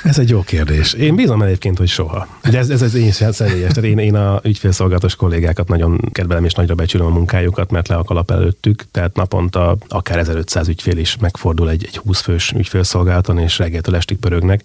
[0.04, 0.94] Ez egy jó kérdés.
[0.94, 2.28] Én bízom egyébként, hogy soha.
[2.50, 3.74] De ez, ez az én személyes.
[3.74, 7.96] Tehát én, én a ügyfélszolgálatos kollégákat nagyon kedvelem és nagyra becsülöm a munkájukat, mert le
[7.96, 8.86] a kalap előttük.
[8.92, 14.18] Tehát naponta akár 1500 ügyfél is megfordul egy, egy 20 fős ügyfélszolgálaton, és reggeltől estig
[14.18, 14.64] pörögnek.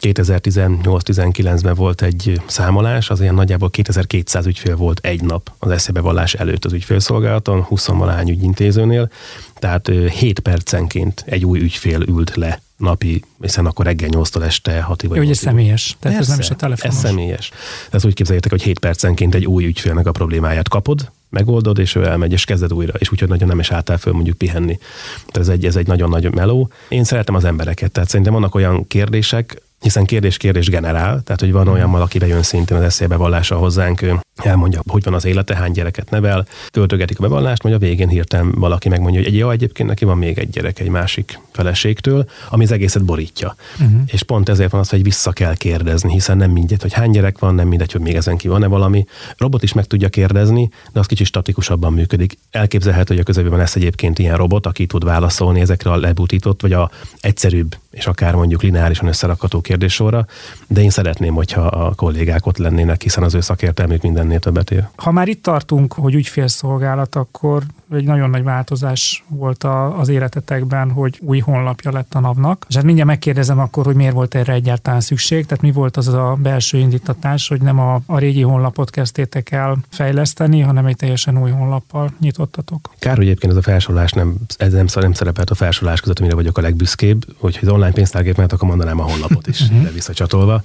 [0.00, 6.64] 2018-19-ben volt egy számolás, az ilyen nagyjából 2200 ügyfél volt egy nap az eszébevallás előtt
[6.64, 9.10] az ügyfélszolgálaton, 20 valány ügyintézőnél,
[9.58, 15.02] tehát 7 percenként egy új ügyfél ült le napi, hiszen akkor reggel 8-tól este 6
[15.02, 16.96] vagy Jó, hogy ez személyes, tehát Persze, ez nem is a telefonos.
[16.96, 17.50] Ez személyes.
[17.90, 22.04] Tehát úgy képzeljétek, hogy 7 percenként egy új ügyfélnek a problémáját kapod, megoldod, és ő
[22.04, 24.78] elmegy, és kezded újra, és úgyhogy nagyon nem is álltál föl mondjuk pihenni.
[25.26, 26.70] Tehát ez egy, ez egy nagyon nagy meló.
[26.88, 31.68] Én szeretem az embereket, tehát szerintem vannak olyan kérdések, hiszen kérdés-kérdés generál, tehát hogy van
[31.68, 35.72] olyan valaki bejön szintén az eszébe vallása hozzánk, ő elmondja, hogy van az élete, hány
[35.72, 39.88] gyereket nevel, töltögetik a bevallást, majd a végén hirtelen valaki megmondja, hogy egy jó, egyébként
[39.88, 43.56] neki van még egy gyerek egy másik feleségtől, ami az egészet borítja.
[43.80, 44.00] Uh-huh.
[44.06, 47.38] És pont ezért van az, hogy vissza kell kérdezni, hiszen nem mindegy, hogy hány gyerek
[47.38, 49.06] van, nem mindegy, hogy még ezen ki van-e valami.
[49.36, 52.38] Robot is meg tudja kérdezni, de az kicsit statikusabban működik.
[52.50, 56.72] Elképzelhető, hogy a közelben lesz egyébként ilyen robot, aki tud válaszolni ezekre a lebutított, vagy
[56.72, 56.90] a
[57.20, 60.26] egyszerűbb és akár mondjuk lineárisan összerakható kérdéssorra,
[60.68, 64.88] de én szeretném, hogyha a kollégák ott lennének, hiszen az ő szakértelmük mindennél többet ér.
[64.96, 67.62] Ha már itt tartunk, hogy ügyfélszolgálat, akkor
[67.96, 72.64] egy nagyon nagy változás volt a, az életetekben, hogy új honlapja lett a NAV-nak.
[72.68, 76.08] És hát mindjárt megkérdezem akkor, hogy miért volt erre egyáltalán szükség, tehát mi volt az
[76.08, 81.42] a belső indítatás, hogy nem a, a régi honlapot kezdtétek el fejleszteni, hanem egy teljesen
[81.42, 82.90] új honlappal nyitottatok.
[82.98, 86.34] Kár, hogy egyébként ez a felsorolás nem, ez nem, nem szerepelt a felsorolás között, amire
[86.34, 89.92] vagyok a legbüszkébb, hogy az online pénztárgép mert akkor mondanám a honlapot is, de mhm.
[89.92, 90.62] visszacsatolva.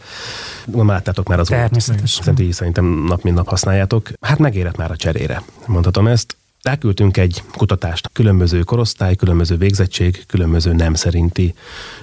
[0.65, 2.51] Láttátok már az Természetesen.
[2.51, 4.09] Szerintem nap mint nap használjátok.
[4.21, 6.37] Hát megérett már a cserére, mondhatom ezt.
[6.67, 8.09] Elküldtünk egy kutatást.
[8.13, 11.53] Különböző korosztály, különböző végzettség, különböző nem szerinti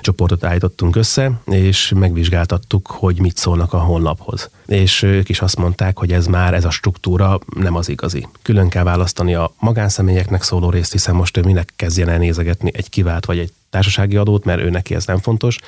[0.01, 4.51] csoportot állítottunk össze, és megvizsgáltattuk, hogy mit szólnak a honlaphoz.
[4.67, 8.29] És ők is azt mondták, hogy ez már, ez a struktúra nem az igazi.
[8.43, 12.89] Külön kell választani a magánszemélyeknek szóló részt, hiszen most ő minek kezdjen el nézegetni egy
[12.89, 15.59] kivált vagy egy társasági adót, mert ő neki ez nem fontos.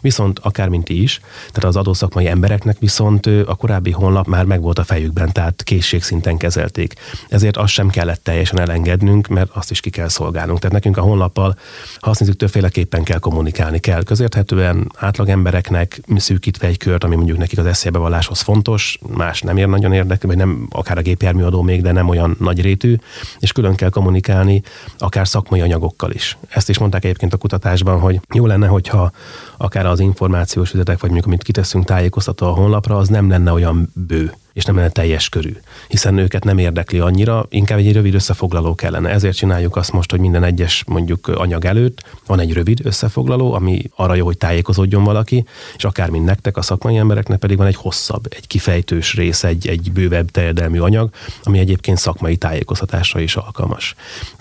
[0.00, 1.20] Viszont akár mint is,
[1.52, 6.94] tehát az adószakmai embereknek viszont a korábbi honlap már megvolt a fejükben, tehát készségszinten kezelték.
[7.28, 10.58] Ezért azt sem kellett teljesen elengednünk, mert azt is ki kell szolgálnunk.
[10.58, 11.58] Tehát nekünk a honlappal,
[11.98, 14.02] ha azt nézzük, többféleképpen kell kommunikálni kell.
[14.02, 19.68] Közérthetően átlag embereknek szűkítve egy kört, ami mondjuk nekik az eszélybevalláshoz fontos, más nem ér
[19.68, 22.96] nagyon érdekel, vagy nem akár a gépjárműadó még, de nem olyan nagy rétű,
[23.38, 24.62] és külön kell kommunikálni
[24.98, 26.36] akár szakmai anyagokkal is.
[26.48, 29.10] Ezt is mondták egyébként a kutatások kutatásban, hogy jó lenne, hogyha
[29.56, 33.88] akár az információs üzetek, vagy mondjuk amit kiteszünk tájékoztató a honlapra, az nem lenne olyan
[33.94, 35.56] bő és nem lenne teljes körű,
[35.88, 39.08] hiszen őket nem érdekli annyira, inkább egy rövid összefoglaló kellene.
[39.08, 43.82] Ezért csináljuk azt most, hogy minden egyes mondjuk anyag előtt van egy rövid összefoglaló, ami
[43.96, 45.44] arra jó, hogy tájékozódjon valaki,
[45.76, 49.68] és akár mint nektek, a szakmai embereknek pedig van egy hosszabb, egy kifejtős rész, egy,
[49.68, 51.10] egy bővebb terjedelmű anyag,
[51.42, 53.94] ami egyébként szakmai tájékoztatásra is alkalmas.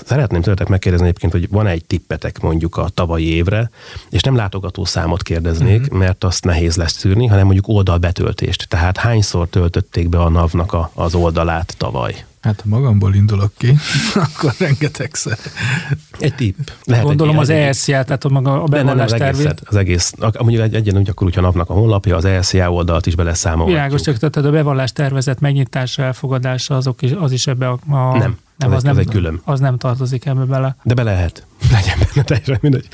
[0.06, 3.70] Szeretném tőletek megkérdezni egyébként, hogy van egy tippetek mondjuk a tavalyi évre,
[4.10, 5.98] és nem látogató számot kérdeznék, mm-hmm.
[5.98, 8.68] mert azt nehéz lesz szűrni, hanem mondjuk oldalbetöltést.
[8.68, 12.26] Tehát hányszor töltötték be a NAV-nak a, az oldalát tavaly?
[12.46, 13.76] Hát ha magamból indulok ki,
[14.26, 15.38] akkor rengetegszer.
[16.20, 16.58] Egy tipp.
[16.84, 20.60] Lehet Gondolom egy, az ESZIA, tehát a maga a bevallás az, egészet, az egész, amúgy
[20.60, 23.78] egy, egyen úgy akkor, hogyha napnak a honlapja, az ESZIA oldalt is beleszámolhatjuk.
[23.78, 28.18] Világos, csak tehát a bevallás tervezet megnyitása, elfogadása, azok is, az is ebbe a, a
[28.18, 28.38] nem.
[28.58, 29.42] Nem, az, az, nem, egy külön.
[29.44, 30.76] az nem tartozik ebbe bele.
[30.84, 31.46] De be lehet.
[31.72, 32.88] Legyen benne teljesen mindegy.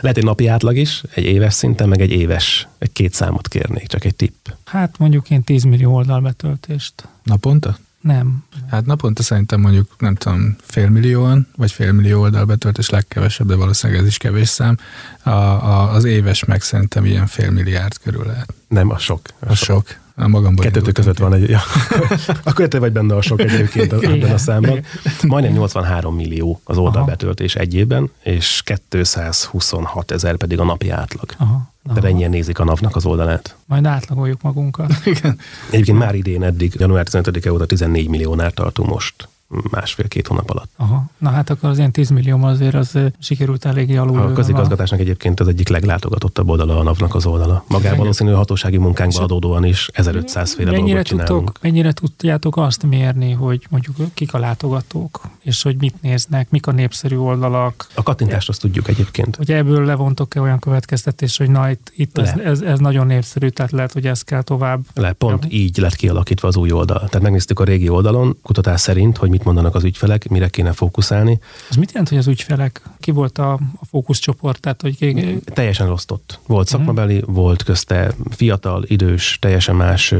[0.00, 3.86] Lehet egy napi átlag is, egy éves szinten, meg egy éves, egy két számot kérnék,
[3.86, 4.46] csak egy tipp.
[4.64, 7.08] Hát mondjuk én 10 millió oldalbetöltést.
[7.22, 7.76] Naponta?
[8.02, 8.44] Nem.
[8.70, 14.08] Hát naponta szerintem mondjuk, nem tudom, félmillióan, vagy félmillió oldal betöltés legkevesebb, de valószínűleg ez
[14.08, 14.78] is kevés szám.
[15.22, 18.54] A, a, az éves meg szerintem ilyen félmilliárd körül lehet.
[18.68, 19.20] Nem, a sok.
[19.38, 19.86] A, a sok.
[19.86, 20.00] sok.
[20.14, 21.48] A magamban Kettőtök között van egy...
[21.48, 21.60] Ja.
[22.44, 24.84] Akkor te vagy benne a sok egyébként ebben a számban.
[25.26, 31.30] Majdnem 83 millió az oldalbetöltés egy évben, és 226 ezer pedig a napi átlag.
[31.36, 31.70] Aha.
[31.94, 33.56] De ennyien nézik a napnak az oldalát.
[33.66, 34.92] Majd átlagoljuk magunkat.
[35.04, 35.38] Igen.
[35.70, 39.28] Egyébként már idén eddig, január 15-e óta 14 milliónál tartunk most
[39.70, 40.70] másfél-két hónap alatt.
[40.76, 41.04] Aha.
[41.18, 44.20] Na hát akkor az ilyen 10 millió azért az sikerült eléggé alul.
[44.20, 47.64] A közigazgatásnak egyébként az egyik leglátogatottabb oldala a NAV-nak az oldala.
[47.68, 51.58] Magában valószínű a hatósági munkánkban adódóan is 1500 féle mennyire dolgot tudtok, csinálunk.
[51.60, 56.72] mennyire tudjátok azt mérni, hogy mondjuk kik a látogatók, és hogy mit néznek, mik a
[56.72, 59.36] népszerű oldalak, A kattintást azt tudjuk egyébként.
[59.36, 63.70] hogy ebből levontok-e olyan következtetés, hogy na itt, itt ez, ez, ez, nagyon népszerű, tehát
[63.72, 64.80] lehet, hogy ezt kell tovább.
[64.94, 65.50] Le, pont Ja.
[65.50, 66.96] így lett kialakítva az új oldal.
[66.98, 71.40] Tehát megnéztük a régi oldalon, kutatás szerint, hogy mit mondanak az ügyfelek, mire kéne fókuszálni.
[71.70, 75.88] Ez mit jelent, hogy az ügyfelek, ki volt a, a fókuszcsoport, tehát hogy ki, Teljesen
[75.90, 76.38] osztott.
[76.46, 76.76] Volt Mhm.
[76.76, 80.14] szakmabeli, volt közte fiatal, idős, teljesen más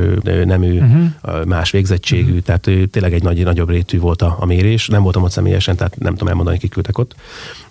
[0.45, 0.81] nemű,
[1.23, 4.89] ö, más végzettségű, tehát ö, tényleg egy nagy, nagyobb rétű volt a, a mérés.
[4.89, 7.15] Nem voltam ott személyesen, tehát nem tudom elmondani, kik ültek ott.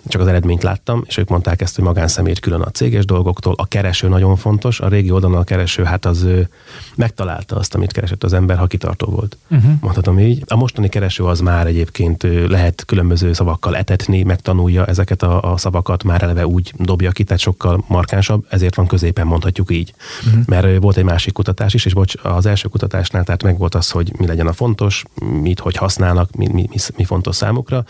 [0.07, 3.53] Csak az eredményt láttam, és ők mondták ezt, hogy magánszemélyt külön a céges dolgoktól.
[3.57, 6.41] A kereső nagyon fontos, a régi oldalon a kereső, hát az ö,
[6.95, 9.37] megtalálta azt, amit keresett az ember, ha kitartó volt.
[9.49, 9.71] uh-huh.
[9.81, 10.43] Mondhatom így.
[10.47, 16.03] A mostani kereső az már egyébként lehet különböző szavakkal etetni, megtanulja ezeket a, a szavakat,
[16.03, 19.93] már eleve úgy dobja ki, tehát sokkal markánsabb, ezért van középen, mondhatjuk így.
[20.25, 20.43] Uh-huh.
[20.45, 23.89] Mert volt egy másik kutatás is, és bocs, az első kutatásnál tehát meg volt az,
[23.89, 25.03] hogy mi legyen a fontos,
[25.41, 27.83] mit, hogy használnak, mi, mi, mi, mi fontos számukra.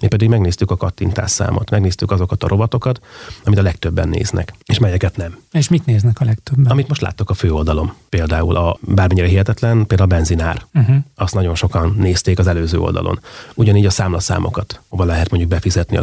[0.00, 3.00] Mi pedig megnéztük a kattintás számot, megnéztük azokat a rovatokat,
[3.44, 5.38] amit a legtöbben néznek, és melyeket nem.
[5.52, 6.70] És mit néznek a legtöbben?
[6.70, 7.92] Amit most láttok a főoldalon.
[8.08, 10.66] Például a bármennyire hihetetlen, például a benzinár.
[10.74, 10.96] Uh-huh.
[11.14, 13.20] Azt nagyon sokan nézték az előző oldalon.
[13.54, 16.02] Ugyanígy a számlaszámokat, ahol lehet mondjuk befizetni a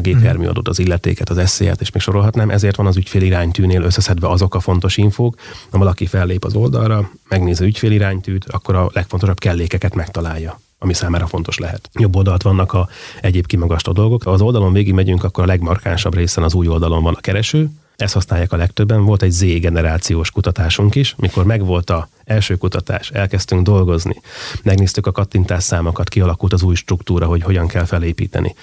[0.56, 2.49] gépjárműadót, az illetéket, az eszélyet, és még sorolhatnám.
[2.49, 5.36] Ezért van az ügyfél iránytűnél összeszedve azok a fontos infók,
[5.70, 10.93] ha valaki fellép az oldalra, megnézi az ügyfél iránytűt, akkor a legfontosabb kellékeket megtalálja ami
[10.93, 11.89] számára fontos lehet.
[11.93, 12.88] Jobb oldalt vannak a
[13.22, 14.24] egyéb kimagasló dolgok.
[14.24, 17.70] Ha az oldalon végig megyünk, akkor a legmarkánsabb részen az új oldalon van a kereső,
[17.95, 19.06] ezt használják a legtöbben.
[19.06, 24.22] Volt egy Z generációs kutatásunk is, mikor megvolt a első kutatás, elkezdtünk dolgozni,
[24.64, 28.56] megnéztük a kattintás számokat, kialakult az új struktúra, hogy hogyan kell felépíteni.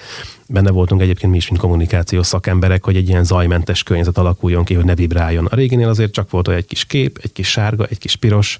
[0.47, 4.73] Benne voltunk egyébként mi is, mint kommunikációs szakemberek, hogy egy ilyen zajmentes környezet alakuljon ki,
[4.73, 5.45] hogy ne vibráljon.
[5.45, 8.59] A réginél azért csak volt egy kis kép, egy kis sárga, egy kis piros.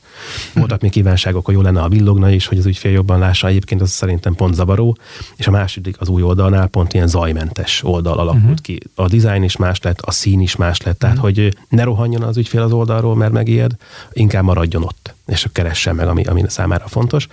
[0.53, 3.47] Voltak még kívánságok, hogy jó lenne a villogna is, hogy az ügyfél jobban lássa.
[3.47, 4.97] Egyébként az szerintem pont zavaró.
[5.35, 8.59] És a második az új oldalnál pont ilyen zajmentes oldal alakult uh-huh.
[8.61, 8.79] ki.
[8.95, 11.33] A dizájn is más lett, a szín is más lett, tehát uh-huh.
[11.33, 13.71] hogy ne rohanjon az ügyfél az oldalról, mert megijed,
[14.11, 17.27] inkább maradjon ott és keressen meg, ami, ami számára fontos.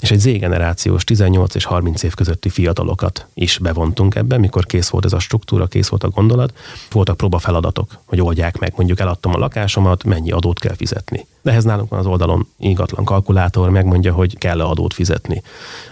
[0.00, 5.04] És egy Z-generációs 18 és 30 év közötti fiatalokat is bevontunk ebbe, mikor kész volt
[5.04, 6.52] ez a struktúra, kész volt a gondolat.
[6.90, 11.26] Voltak próbafeladatok, hogy oldják meg, mondjuk eladtam a lakásomat, mennyi adót kell fizetni.
[11.42, 15.42] De ehhez nálunk van az oldalon ingatlan kalkulátor, megmondja, hogy kell -e adót fizetni.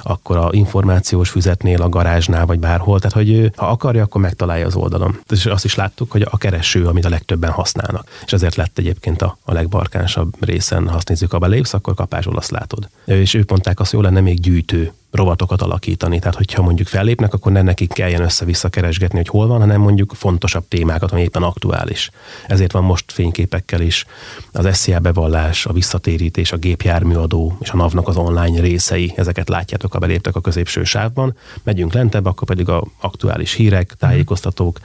[0.02, 4.74] Akkor a információs füzetnél, a garázsnál, vagy bárhol, tehát hogy ha akarja, akkor megtalálja az
[4.74, 5.18] oldalon.
[5.28, 8.08] És azt is láttuk, hogy a kereső, amit a legtöbben használnak.
[8.24, 12.36] És ezért lett egyébként a, a legbarkánsabb részen, ha azt nézzük, ha belépsz, akkor kapásból
[12.36, 12.88] azt látod.
[13.04, 16.18] És ők mondták azt, hogy jó lenne még gyűjtő rovatokat alakítani.
[16.18, 20.12] Tehát, hogyha mondjuk fellépnek, akkor ne nekik kelljen össze-vissza keresgetni, hogy hol van, hanem mondjuk
[20.16, 22.10] fontosabb témákat, ami éppen aktuális.
[22.46, 24.04] Ezért van most fényképekkel is
[24.52, 29.12] az SZIA bevallás, a visszatérítés, a gépjárműadó és a NAV-nak az online részei.
[29.16, 31.36] Ezeket látjátok, ha beléptek a középső sávban.
[31.62, 34.78] Megyünk lentebb, akkor pedig a aktuális hírek, tájékoztatók.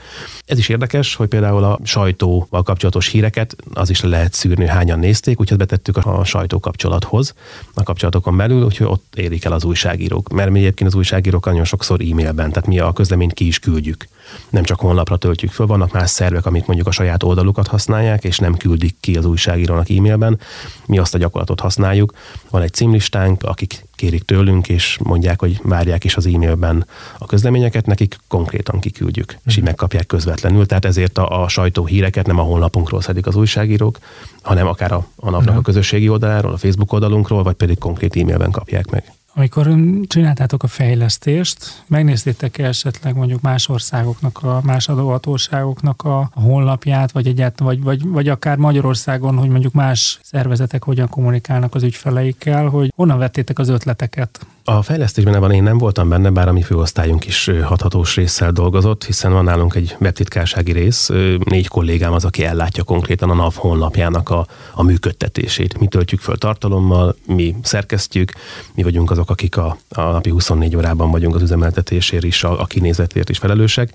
[0.46, 4.98] Ez is érdekes, hogy például a sajtóval kapcsolatos híreket az is le lehet szűrni, hányan
[4.98, 7.34] nézték, úgyhogy betettük a sajtó kapcsolathoz,
[7.74, 11.44] a kapcsolatokon belül, úgyhogy ott érik el az újságíró újságírók, mert mi egyébként az újságírók
[11.44, 14.06] nagyon sokszor e-mailben, tehát mi a közleményt ki is küldjük.
[14.50, 18.38] Nem csak honlapra töltjük föl, vannak más szervek, amik mondjuk a saját oldalukat használják, és
[18.38, 20.38] nem küldik ki az újságírónak e-mailben.
[20.86, 22.12] Mi azt a gyakorlatot használjuk.
[22.50, 26.86] Van egy címlistánk, akik kérik tőlünk, és mondják, hogy várják is az e-mailben
[27.18, 29.36] a közleményeket, nekik konkrétan kiküldjük, mm.
[29.44, 30.66] és így megkapják közvetlenül.
[30.66, 33.98] Tehát ezért a, a sajtó híreket nem a honlapunkról szedik az újságírók,
[34.42, 38.50] hanem akár a, a napnak a közösségi oldaláról, a Facebook oldalunkról, vagy pedig konkrét e-mailben
[38.50, 39.15] kapják meg.
[39.38, 39.76] Amikor
[40.06, 47.74] csináltátok a fejlesztést, megnéztétek esetleg mondjuk más országoknak, a más adóhatóságoknak a honlapját, vagy egyáltalán,
[47.74, 53.18] vagy, vagy, vagy akár Magyarországon, hogy mondjuk más szervezetek hogyan kommunikálnak az ügyfeleikkel, hogy honnan
[53.18, 54.46] vettétek az ötleteket?
[54.68, 59.04] A fejlesztésben van, én nem voltam benne, bár a mi főosztályunk is hathatós résszel dolgozott,
[59.04, 64.30] hiszen van nálunk egy webtitkársági rész, négy kollégám az, aki ellátja konkrétan a NAV honlapjának
[64.30, 65.78] a, a működtetését.
[65.78, 68.32] Mi töltjük föl tartalommal, mi szerkesztjük,
[68.74, 72.64] mi vagyunk azok, akik a, a napi 24 órában vagyunk az üzemeltetésért is, a, a
[72.64, 73.92] kinézetért is felelősek.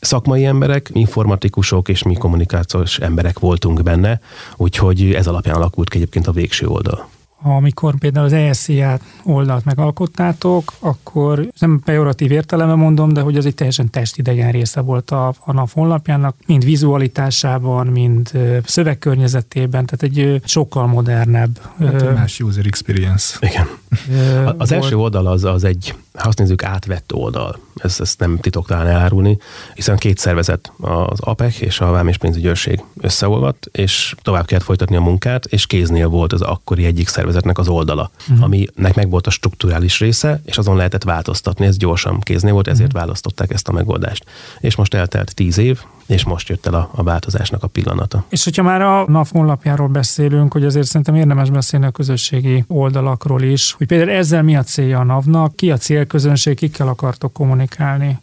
[0.00, 4.20] Szakmai emberek, informatikusok és mi kommunikációs emberek voltunk benne,
[4.56, 7.08] úgyhogy ez alapján alakult ki egyébként a végső oldal
[7.42, 13.54] amikor például az ESZIA oldalt megalkottátok, akkor nem pejoratív értelemben mondom, de hogy az egy
[13.54, 18.30] teljesen testidegen része volt a, a NAV honlapjának, mind vizualitásában, mind
[18.64, 21.60] szövegkörnyezetében, tehát egy sokkal modernebb.
[21.78, 23.36] Hát más user experience.
[23.40, 23.66] Igen.
[24.56, 27.58] Az első oldal az, az egy, ha azt nézzük, átvett oldal.
[27.74, 29.38] Ez, ezt nem titok talán elárulni,
[29.74, 34.96] hiszen két szervezet, az APEC és a Vám és Pénzügyőrség összeolvadt, és tovább kellett folytatni
[34.96, 38.44] a munkát, és kéznél volt az akkori egyik szervezetnek az oldala, uh-huh.
[38.44, 41.66] aminek meg volt a strukturális része, és azon lehetett változtatni.
[41.66, 43.00] Ez gyorsan kéznél volt, ezért uh-huh.
[43.00, 44.24] választották ezt a megoldást.
[44.60, 45.80] És most eltelt tíz év,
[46.12, 48.24] és most jött el a, a változásnak a pillanata.
[48.28, 53.42] És hogyha már a NAV honlapjáról beszélünk, hogy azért szerintem érdemes beszélni a közösségi oldalakról
[53.42, 58.18] is, hogy például ezzel mi a célja a NAV-nak, ki a célközönség, kikkel akartok kommunikálni?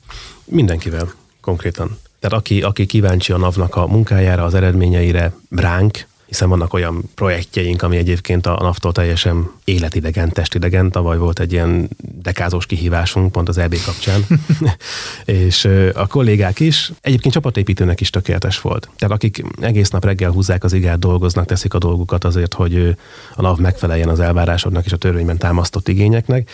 [0.45, 1.11] Mindenkivel
[1.41, 1.97] konkrétan.
[2.19, 7.81] Tehát aki, aki kíváncsi a NAV-nak a munkájára, az eredményeire, ránk, hiszen vannak olyan projektjeink,
[7.81, 10.91] ami egyébként a NAV-tól teljesen életidegen, testidegen.
[10.91, 14.25] Tavaly volt egy ilyen dekázós kihívásunk pont az EB kapcsán,
[15.25, 18.89] és a kollégák is, egyébként csapatépítőnek is tökéletes volt.
[18.95, 22.95] Tehát akik egész nap reggel húzzák az igát, dolgoznak, teszik a dolgukat azért, hogy
[23.35, 26.49] a NAV megfeleljen az elvárásoknak és a törvényben támasztott igényeknek,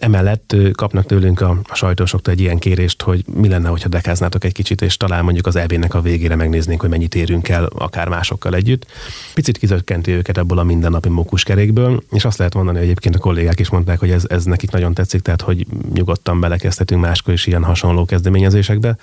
[0.00, 4.52] Emellett kapnak tőlünk a, a sajtósoktól egy ilyen kérést, hogy mi lenne, hogyha dekáznátok egy
[4.52, 8.54] kicsit, és talán mondjuk az EB-nek a végére megnéznénk, hogy mennyit érünk el akár másokkal
[8.54, 8.86] együtt.
[9.34, 13.58] Picit kizökkenti őket ebből a mindennapi mókuskerékből, és azt lehet mondani, hogy egyébként a kollégák
[13.58, 17.64] is mondták, hogy ez, ez nekik nagyon tetszik, tehát hogy nyugodtan belekezdhetünk máskor is ilyen
[17.64, 18.96] hasonló kezdeményezésekbe.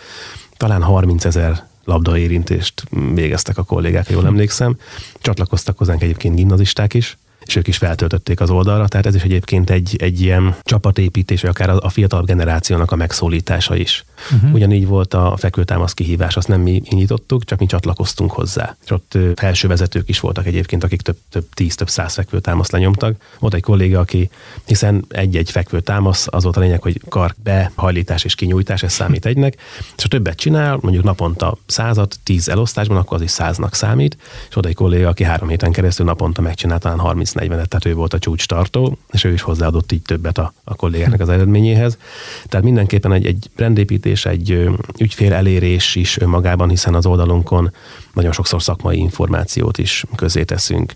[0.58, 2.84] Talán 30 ezer labdaérintést
[3.14, 4.78] végeztek a kollégák, jól emlékszem.
[5.20, 7.18] Csatlakoztak hozzánk egyébként gimnazisták is,
[7.48, 11.50] és ők is feltöltötték az oldalra, tehát ez is egyébként egy, egy ilyen csapatépítés, vagy
[11.50, 14.06] akár a, a fiatal generációnak a megszólítása is.
[14.34, 14.54] Uh-huh.
[14.54, 18.76] Ugyanígy volt a fekvőtámasz kihívás, azt nem mi nyitottuk, csak mi csatlakoztunk hozzá.
[18.84, 23.22] És ott felső vezetők is voltak egyébként, akik több, több tíz, több száz fekvőtámaszt lenyomtak.
[23.40, 24.30] Volt egy kolléga, aki,
[24.66, 29.56] hiszen egy-egy fekvőtámasz, az volt a lényeg, hogy kar behajlítás és kinyújtás, ez számít egynek,
[29.98, 34.18] és ha többet csinál, mondjuk naponta százat, tíz elosztásban, akkor az is száznak számít,
[34.50, 37.94] és oda egy kolléga, aki három héten keresztül naponta megcsinált talán 30 40 tehát ő
[37.94, 41.98] volt a csúcs tartó, és ő is hozzáadott így többet a, a kollégáknak az eredményéhez.
[42.46, 44.70] Tehát mindenképpen egy, egy rendépítés, egy
[45.00, 47.72] ügyfél elérés is önmagában, hiszen az oldalunkon
[48.18, 50.94] nagyon sokszor szakmai információt is közé teszünk.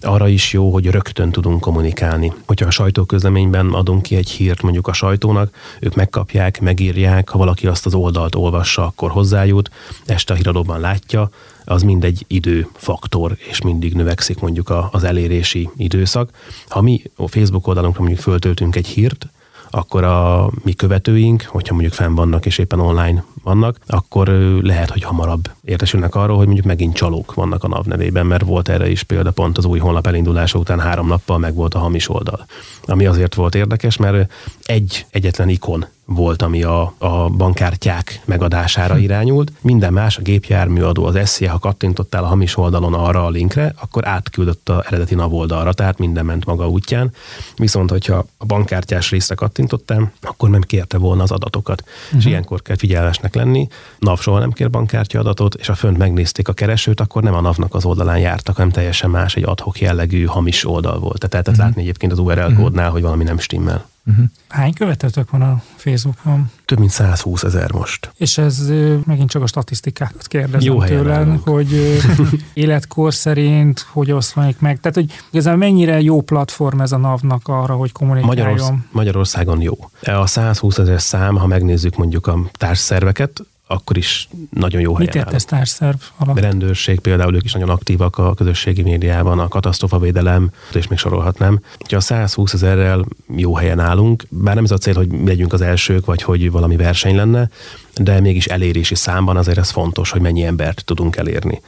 [0.00, 2.32] Arra is jó, hogy rögtön tudunk kommunikálni.
[2.46, 7.66] Hogyha a sajtóközleményben adunk ki egy hírt mondjuk a sajtónak, ők megkapják, megírják, ha valaki
[7.66, 9.70] azt az oldalt olvassa, akkor hozzájut,
[10.06, 11.30] este a híradóban látja,
[11.64, 16.30] az mindegy időfaktor, és mindig növekszik mondjuk az elérési időszak.
[16.68, 19.28] Ha mi a Facebook oldalunkra mondjuk föltöltünk egy hírt,
[19.70, 24.28] akkor a mi követőink, hogyha mondjuk fenn vannak és éppen online vannak, akkor
[24.62, 28.68] lehet, hogy hamarabb értesülnek arról, hogy mondjuk megint csalók vannak a NAV nevében, mert volt
[28.68, 32.08] erre is példa pont az új honlap elindulása után három nappal meg volt a hamis
[32.08, 32.46] oldal.
[32.86, 34.32] Ami azért volt érdekes, mert
[34.64, 39.00] egy egyetlen ikon volt, ami a, a bankkártyák megadására hm.
[39.00, 39.52] irányult.
[39.60, 44.06] Minden más, a gépjárműadó, az SZIA, ha kattintottál a hamis oldalon arra a linkre, akkor
[44.08, 47.12] átküldött a eredeti NAV oldalra, tehát minden ment maga útján.
[47.56, 51.82] Viszont, hogyha a bankkártyás részre kattintottál, akkor nem kérte volna az adatokat.
[51.82, 52.18] Uh-huh.
[52.18, 52.28] És hm.
[52.28, 53.66] ilyenkor kell figyelmesnek lenni.
[53.98, 57.40] NAV soha nem kér bankkártya adatot, és ha fönt megnézték a keresőt, akkor nem a
[57.40, 61.18] NAV-nak az oldalán jártak, hanem teljesen más, egy adhok jellegű hamis oldal volt.
[61.18, 61.66] Tehát lehetett uh-huh.
[61.66, 63.92] látni egyébként az URL kódnál, hogy valami nem stimmel.
[64.06, 64.24] Uh-huh.
[64.48, 66.50] Hány követőtök van a Facebookon?
[66.64, 68.12] Több mint 120 ezer most.
[68.16, 68.58] És ez
[69.06, 72.00] megint csak a statisztikákat kérdezem Jó tőlen, hogy
[72.54, 74.80] életkor szerint hogy oszlanik meg.
[74.80, 78.46] Tehát, hogy igazából mennyire jó platform ez a NAV-nak arra, hogy kommunikáljon?
[78.46, 79.90] Magyarorsz- Magyarországon jó.
[80.02, 85.24] A 120 ezer szám, ha megnézzük mondjuk a társszerveket, akkor is nagyon jó helyen Mit
[85.24, 86.38] értesz társszerv alatt?
[86.38, 91.60] Rendőrség például, ők is nagyon aktívak a közösségi médiában, a katasztrofavédelem, és még sorolhatnám.
[91.90, 93.04] Ha a 120 ezerrel
[93.36, 96.50] jó helyen állunk, bár nem ez a cél, hogy mi legyünk az elsők, vagy hogy
[96.50, 97.48] valami verseny lenne,
[97.94, 101.60] de mégis elérési számban azért ez fontos, hogy mennyi embert tudunk elérni.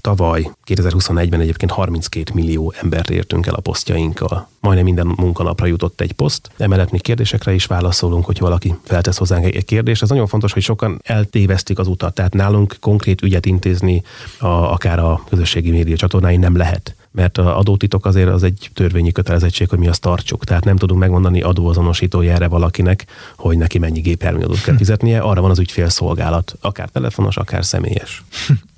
[0.00, 4.48] Tavaly, 2021-ben egyébként 32 millió embert értünk el a posztjainkkal.
[4.60, 6.50] Majdnem minden munkanapra jutott egy poszt.
[6.56, 10.02] Emellett mi kérdésekre is válaszolunk, hogy valaki feltesz hozzánk egy kérdést.
[10.02, 12.14] Ez nagyon fontos, hogy sokan eltévesztik az utat.
[12.14, 14.02] Tehát nálunk konkrét ügyet intézni
[14.38, 19.12] a, akár a közösségi média csatornáin nem lehet mert a adótitok azért az egy törvényi
[19.12, 20.44] kötelezettség, hogy mi azt tartsuk.
[20.44, 25.50] Tehát nem tudunk megmondani adóazonosító jelre valakinek, hogy neki mennyi gépjárműadót kell fizetnie, arra van
[25.50, 28.22] az ügyfélszolgálat, akár telefonos, akár személyes.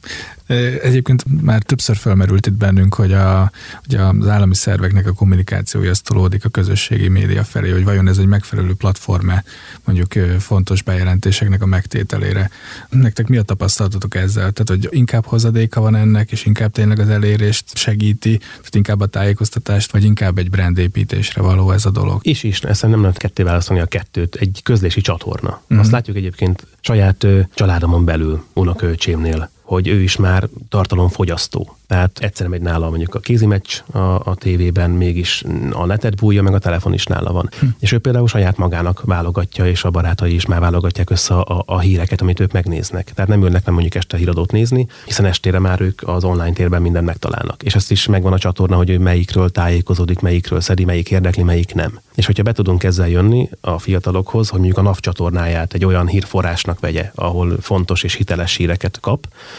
[0.83, 3.51] Egyébként már többször felmerült itt bennünk, hogy, a,
[3.87, 8.19] hogy az állami szerveknek a kommunikációja az tolódik a közösségi média felé, hogy vajon ez
[8.19, 9.45] egy megfelelő platforme
[9.85, 12.51] mondjuk fontos bejelentéseknek a megtételére.
[12.89, 14.53] Nektek mi a tapasztalatotok ezzel?
[14.53, 19.07] Tehát, hogy inkább hozadéka van ennek, és inkább tényleg az elérést segíti, tehát inkább a
[19.07, 22.21] tájékoztatást, vagy inkább egy brandépítésre való ez a dolog?
[22.27, 24.35] És is, ezt nem lehet ketté választani a kettőt.
[24.35, 25.63] Egy közlési csatorna.
[25.63, 25.83] Mm-hmm.
[25.83, 31.77] Azt látjuk egyébként saját családomon belül, unokölcsémnél, hogy ő is már tartalomfogyasztó.
[31.87, 36.55] Tehát egyszer megy nála mondjuk a kézimeccs a, a tévében, mégis a netet bújja, meg
[36.55, 37.51] a telefon is nála van.
[37.61, 37.67] Hm.
[37.79, 41.79] És ő például saját magának válogatja, és a barátai is már válogatják össze a, a,
[41.79, 43.13] híreket, amit ők megnéznek.
[43.15, 46.53] Tehát nem ülnek nem mondjuk este a híradót nézni, hiszen estére már ők az online
[46.53, 47.63] térben mindent megtalálnak.
[47.63, 51.75] És ezt is megvan a csatorna, hogy ő melyikről tájékozódik, melyikről szedi, melyik érdekli, melyik
[51.75, 52.01] nem.
[52.15, 56.07] És hogyha be tudunk ezzel jönni a fiatalokhoz, hogy mondjuk a NAV csatornáját egy olyan
[56.07, 59.27] hírforrásnak vegye, ahol fontos és hiteles híreket kap,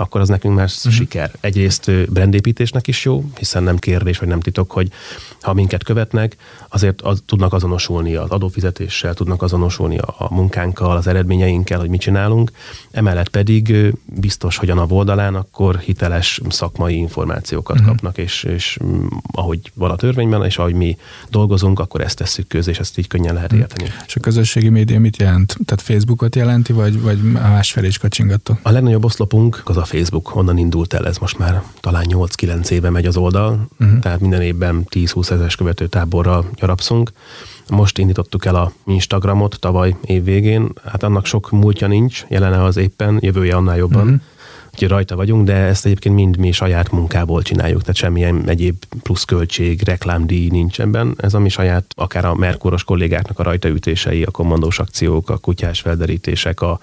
[0.00, 0.92] akkor az nekünk már uh-huh.
[0.92, 1.30] siker.
[1.40, 4.90] Egyrészt brandépítésnek is jó, hiszen nem kérdés, vagy nem titok, hogy
[5.40, 6.36] ha minket követnek,
[6.68, 12.00] azért az, tudnak azonosulni az adófizetéssel, tudnak azonosulni a, a munkánkkal, az eredményeinkkel, hogy mit
[12.00, 12.50] csinálunk.
[12.90, 17.90] Emellett pedig biztos, hogy a NAV oldalán akkor hiteles szakmai információkat uh-huh.
[17.90, 18.78] kapnak, és, és
[19.32, 20.96] ahogy van a törvényben, és ahogy mi
[21.30, 23.68] dolgozunk, akkor ezt tesszük közé, és ezt így könnyen lehet uh-huh.
[23.70, 23.90] érteni.
[24.06, 25.56] És a közösségi média mit jelent?
[25.64, 28.58] Tehát Facebookot jelenti, vagy, vagy másfelé is kacsingattok?
[28.62, 32.90] A legnagyobb oszlopunk az a Facebook, onnan indult el, ez most már talán 8-9 éve
[32.90, 33.98] megy az oldal, uh-huh.
[33.98, 37.12] tehát minden évben 10-20 ezeres követő táborral gyarapszunk.
[37.68, 42.76] Most indítottuk el a Instagramot tavaly év végén, hát annak sok múltja nincs, jelene az
[42.76, 44.04] éppen, jövője annál jobban.
[44.04, 44.20] Uh-huh
[44.86, 50.48] rajta vagyunk, de ezt egyébként mind mi saját munkából csináljuk, tehát semmilyen egyéb pluszköltség, reklámdíj
[50.48, 51.14] nincs ebben.
[51.20, 55.80] Ez a mi saját, akár a Merkuros kollégáknak a rajtaütései, a kommandós akciók, a kutyás
[55.80, 56.78] felderítések, a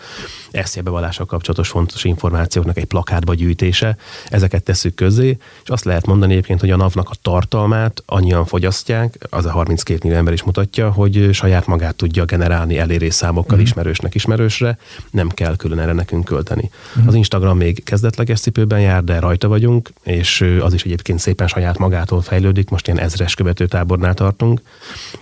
[0.51, 3.97] eszélyebevallással kapcsolatos fontos információknak egy plakátba gyűjtése,
[4.29, 9.17] ezeket tesszük közzé, és azt lehet mondani egyébként, hogy a NAV-nak a tartalmát annyian fogyasztják,
[9.29, 13.61] az a 32 millió ember is mutatja, hogy saját magát tudja generálni elérés számokkal mm.
[13.61, 14.77] ismerősnek ismerősre,
[15.11, 16.69] nem kell külön erre nekünk költeni.
[16.99, 17.07] Mm.
[17.07, 21.77] Az Instagram még kezdetleges cipőben jár, de rajta vagyunk, és az is egyébként szépen saját
[21.77, 24.61] magától fejlődik, most ilyen ezres követőtábornál tartunk.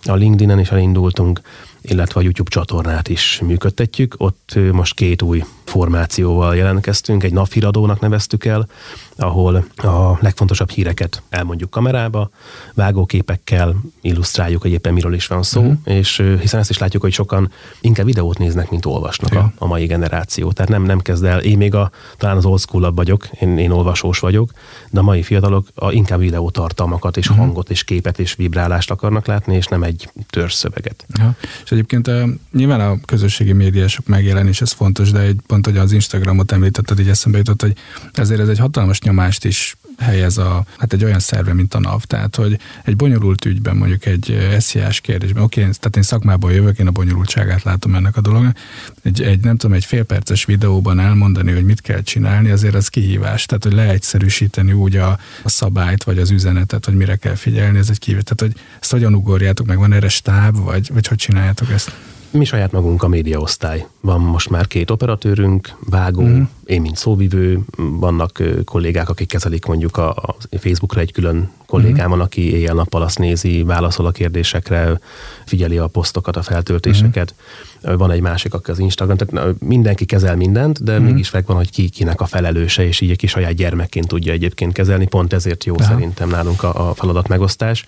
[0.03, 1.41] A LinkedIn-en is elindultunk,
[1.81, 4.15] illetve a YouTube csatornát is működtetjük.
[4.17, 5.43] Ott most két új
[5.73, 8.67] formációval jelentkeztünk, egy naphíradónak neveztük el,
[9.15, 12.29] ahol a legfontosabb híreket elmondjuk kamerába,
[12.73, 15.77] vágóképekkel illusztráljuk, hogy éppen miről is van szó, uh-huh.
[15.83, 17.51] és hiszen ezt is látjuk, hogy sokan
[17.81, 19.39] inkább videót néznek, mint olvasnak ja.
[19.39, 20.51] a, a mai generáció.
[20.51, 23.71] Tehát nem, nem kezd el, én még a, talán az old school vagyok, én, én
[23.71, 24.51] olvasós vagyok,
[24.89, 27.45] de a mai fiatalok a, inkább videótartalmakat és uh-huh.
[27.45, 31.05] hangot és képet és vibrálást akarnak látni, és nem egy törzszöveget.
[31.17, 31.35] Ja.
[31.63, 32.11] És egyébként
[32.51, 37.09] nyilván a közösségi médiások megjelenés, ez fontos, de egy pont, hogy az Instagramot említetted, így
[37.09, 37.75] eszembe jutott, hogy
[38.13, 42.01] ezért ez egy hatalmas nyomást is helyez a, hát egy olyan szerve, mint a NAV.
[42.03, 46.87] Tehát, hogy egy bonyolult ügyben, mondjuk egy SZIA-s kérdésben, oké, tehát én szakmából jövök, én
[46.87, 48.57] a bonyolultságát látom ennek a dolognak.
[49.03, 53.45] Egy, egy, nem tudom, egy félperces videóban elmondani, hogy mit kell csinálni, azért az kihívás.
[53.45, 57.89] Tehát, hogy leegyszerűsíteni úgy a, a szabályt, vagy az üzenetet, hogy mire kell figyelni, ez
[57.89, 58.23] egy kihívás.
[58.23, 61.91] Tehát, hogy ezt hogyan ugorjátok meg, van erre stáb, vagy, vagy hogy csináljátok ezt?
[62.33, 63.87] Mi saját magunk a médiaosztály.
[64.01, 66.41] Van most már két operatőrünk, vágó, mm.
[66.65, 72.19] Én mint szóvivő, vannak kollégák, akik kezelik mondjuk a, a Facebookra egy külön kollégám van,
[72.19, 74.99] aki éjjel-nappal azt nézi, válaszol a kérdésekre,
[75.45, 77.33] figyeli a posztokat, a feltöltéseket.
[77.81, 77.97] Uh-huh.
[77.97, 81.07] Van egy másik, aki az Instagram, tehát mindenki kezel mindent, de uh-huh.
[81.07, 84.73] mégis megvan, hogy ki kinek a felelőse, és így egy kis saját gyermekként tudja egyébként
[84.73, 85.07] kezelni.
[85.07, 85.89] Pont ezért jó uh-huh.
[85.89, 87.85] szerintem nálunk a, a feladat megosztás.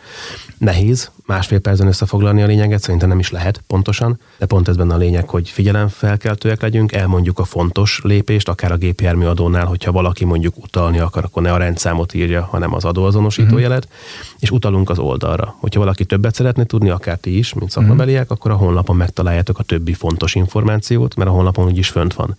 [0.58, 4.94] Nehéz másfél percen összefoglalni a lényeget, szerintem nem is lehet pontosan, de pont ez benne
[4.94, 10.58] a lényeg, hogy figyelemfelkeltőek legyünk, elmondjuk a fontos lépést, akár a gépjárműadónál, hogyha valaki mondjuk
[10.58, 13.88] utalni akar, akkor ne a rendszámot írja, hanem az adóazonosító uh-huh jelet,
[14.40, 15.56] és utalunk az oldalra.
[15.60, 19.64] Hogyha valaki többet szeretne tudni, akár ti is, mint szakmabeliek, akkor a honlapon megtaláljátok a
[19.64, 22.38] többi fontos információt, mert a honlapon úgyis fönt van.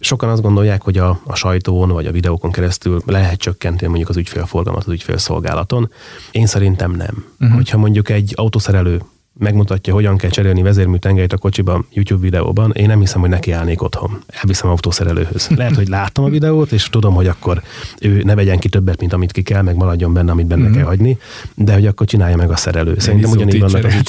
[0.00, 4.16] Sokan azt gondolják, hogy a, a sajtón vagy a videókon keresztül lehet csökkenteni mondjuk az
[4.16, 5.90] ügyfélforgalmat az ügyfélszolgálaton.
[6.30, 7.24] Én szerintem nem.
[7.40, 7.56] Uh-huh.
[7.56, 9.02] Hogyha mondjuk egy autószerelő
[9.38, 13.50] megmutatja, hogyan kell cserélni vezérmű tengelyt a kocsiban YouTube videóban, én nem hiszem, hogy neki
[13.50, 14.22] állnék otthon.
[14.26, 15.48] Elviszem autószerelőhöz.
[15.56, 17.62] Lehet, hogy láttam a videót, és tudom, hogy akkor
[18.00, 20.72] ő ne vegyen ki többet, mint amit ki kell, meg maradjon benne, amit benne mm-hmm.
[20.72, 21.18] kell hagyni,
[21.54, 22.94] de hogy akkor csinálja meg a szerelő.
[22.98, 24.08] Szerintem ugyanígy vannak az, ügy...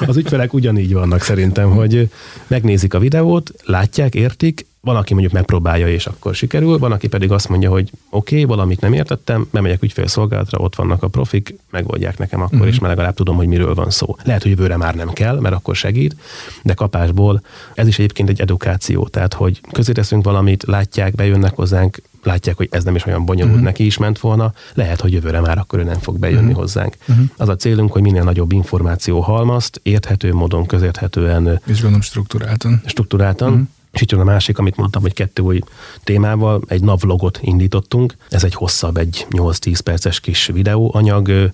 [0.08, 2.10] az ügyfelek ugyanígy vannak szerintem, hogy
[2.46, 7.32] megnézik a videót, látják, értik, van, aki mondjuk megpróbálja, és akkor sikerül, van, aki pedig
[7.32, 12.18] azt mondja, hogy oké, okay, valamit nem értettem, bemegyek ügyfélszolgálatra, ott vannak a profik, megoldják
[12.18, 12.68] nekem akkor uh-huh.
[12.68, 14.16] is, mert legalább tudom, hogy miről van szó.
[14.24, 16.16] Lehet, hogy jövőre már nem kell, mert akkor segít,
[16.62, 17.42] de kapásból
[17.74, 22.68] ez is egyébként egy edukáció, tehát hogy közé teszünk valamit, látják, bejönnek hozzánk, látják, hogy
[22.70, 23.68] ez nem is olyan bonyolult, uh-huh.
[23.68, 26.60] neki is ment volna, lehet, hogy jövőre már akkor ő nem fog bejönni uh-huh.
[26.60, 26.96] hozzánk.
[27.08, 27.24] Uh-huh.
[27.36, 31.60] Az a célunk, hogy minél nagyobb információ halmazt, érthető módon, közérthetően.
[31.66, 32.82] És gondolom struktúráltan.
[32.86, 33.52] Struktúráltan.
[33.52, 35.60] Uh-huh és itt jön a másik, amit mondtam, hogy kettő új
[36.04, 38.14] témával, egy navlogot indítottunk.
[38.28, 41.52] Ez egy hosszabb, egy 8-10 perces kis videóanyag.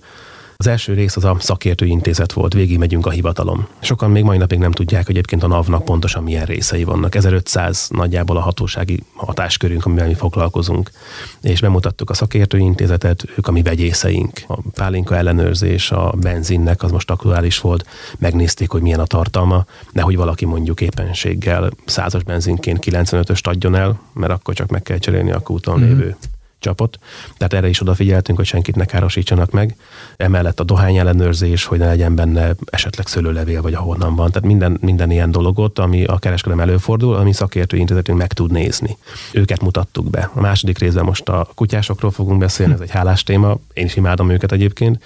[0.60, 3.66] Az első rész az a szakértői intézet volt, végig megyünk a hivatalom.
[3.80, 7.14] Sokan még mai napig nem tudják, hogy egyébként a NAV-nak pontosan milyen részei vannak.
[7.14, 10.90] 1500 nagyjából a hatósági hatáskörünk, amivel mi foglalkozunk.
[11.40, 14.42] És bemutattuk a szakértői intézetet, ők a mi vegyészeink.
[14.46, 17.86] A pálinka ellenőrzés, a benzinnek az most aktuális volt,
[18.18, 24.32] megnézték, hogy milyen a tartalma, nehogy valaki mondjuk éppenséggel százas benzinként 95-öst adjon el, mert
[24.32, 25.88] akkor csak meg kell cserélni a kúton mm-hmm.
[25.88, 26.16] lévő
[26.58, 26.98] csapot.
[27.36, 29.76] Tehát erre is odafigyeltünk, hogy senkit ne károsítsanak meg.
[30.16, 34.30] Emellett a dohány ellenőrzés, hogy ne legyen benne esetleg szőlőlevél, vagy ahonnan van.
[34.30, 38.96] Tehát minden, minden ilyen dologot, ami a kereskedelem előfordul, ami szakértő intézetünk meg tud nézni.
[39.32, 40.30] Őket mutattuk be.
[40.34, 43.58] A második részben most a kutyásokról fogunk beszélni, ez egy hálás téma.
[43.72, 45.02] Én is imádom őket egyébként.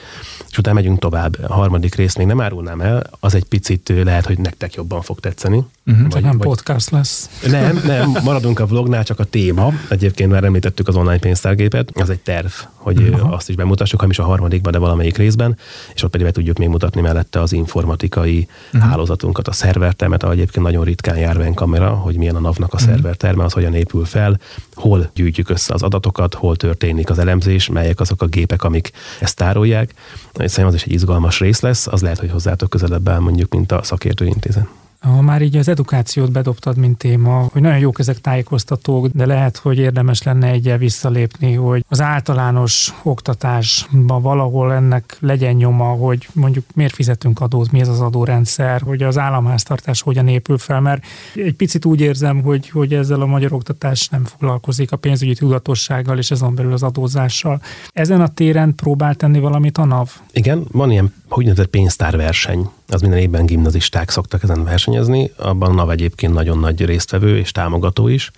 [0.51, 1.37] És utána megyünk tovább.
[1.49, 5.21] A harmadik részt még nem árulnám el, az egy picit lehet, hogy nektek jobban fog
[5.21, 5.65] tetszeni.
[5.87, 6.47] Uh-huh, vagy, nem vagy...
[6.47, 7.31] podcast lesz.
[7.47, 9.73] Nem, nem, maradunk a vlognál, csak a téma.
[9.89, 12.01] Egyébként már említettük az online pénztárgépet.
[12.01, 13.33] Az egy terv, hogy uh-huh.
[13.33, 15.57] azt is bemutassuk, ha is a harmadikban, de valamelyik részben,
[15.95, 18.91] és ott pedig be tudjuk még mutatni mellette az informatikai uh-huh.
[18.91, 22.91] hálózatunkat, a szervertermet, ahol egyébként nagyon ritkán jár kamera, hogy milyen a NAV-nak a uh-huh.
[22.91, 24.39] szerverterme, az hogyan épül fel,
[24.75, 28.91] hol gyűjtjük össze az adatokat, hol történik az elemzés, melyek azok a gépek, amik
[29.21, 29.95] ezt tárolják.
[30.35, 33.73] Szerintem az is egy izgalmas rész lesz, az lehet, hogy hozzátok közelebb áll mondjuk, mint
[33.73, 34.82] a szakértőintézet.
[35.03, 39.57] Ha már így az edukációt bedobtad, mint téma, hogy nagyon jók ezek tájékoztatók, de lehet,
[39.57, 46.65] hogy érdemes lenne egyel visszalépni, hogy az általános oktatásban valahol ennek legyen nyoma, hogy mondjuk
[46.75, 51.55] miért fizetünk adót, mi ez az adórendszer, hogy az államháztartás hogyan épül fel, mert egy
[51.55, 56.31] picit úgy érzem, hogy, hogy ezzel a magyar oktatás nem foglalkozik a pénzügyi tudatossággal és
[56.31, 57.61] azon belül az adózással.
[57.93, 60.11] Ezen a téren próbál tenni valamit a NAV?
[60.33, 65.91] Igen, van ilyen úgynevezett pénztárverseny az minden évben gimnazisták szoktak ezen versenyezni, abban a NAV
[65.91, 68.31] egyébként nagyon nagy résztvevő és támogató is.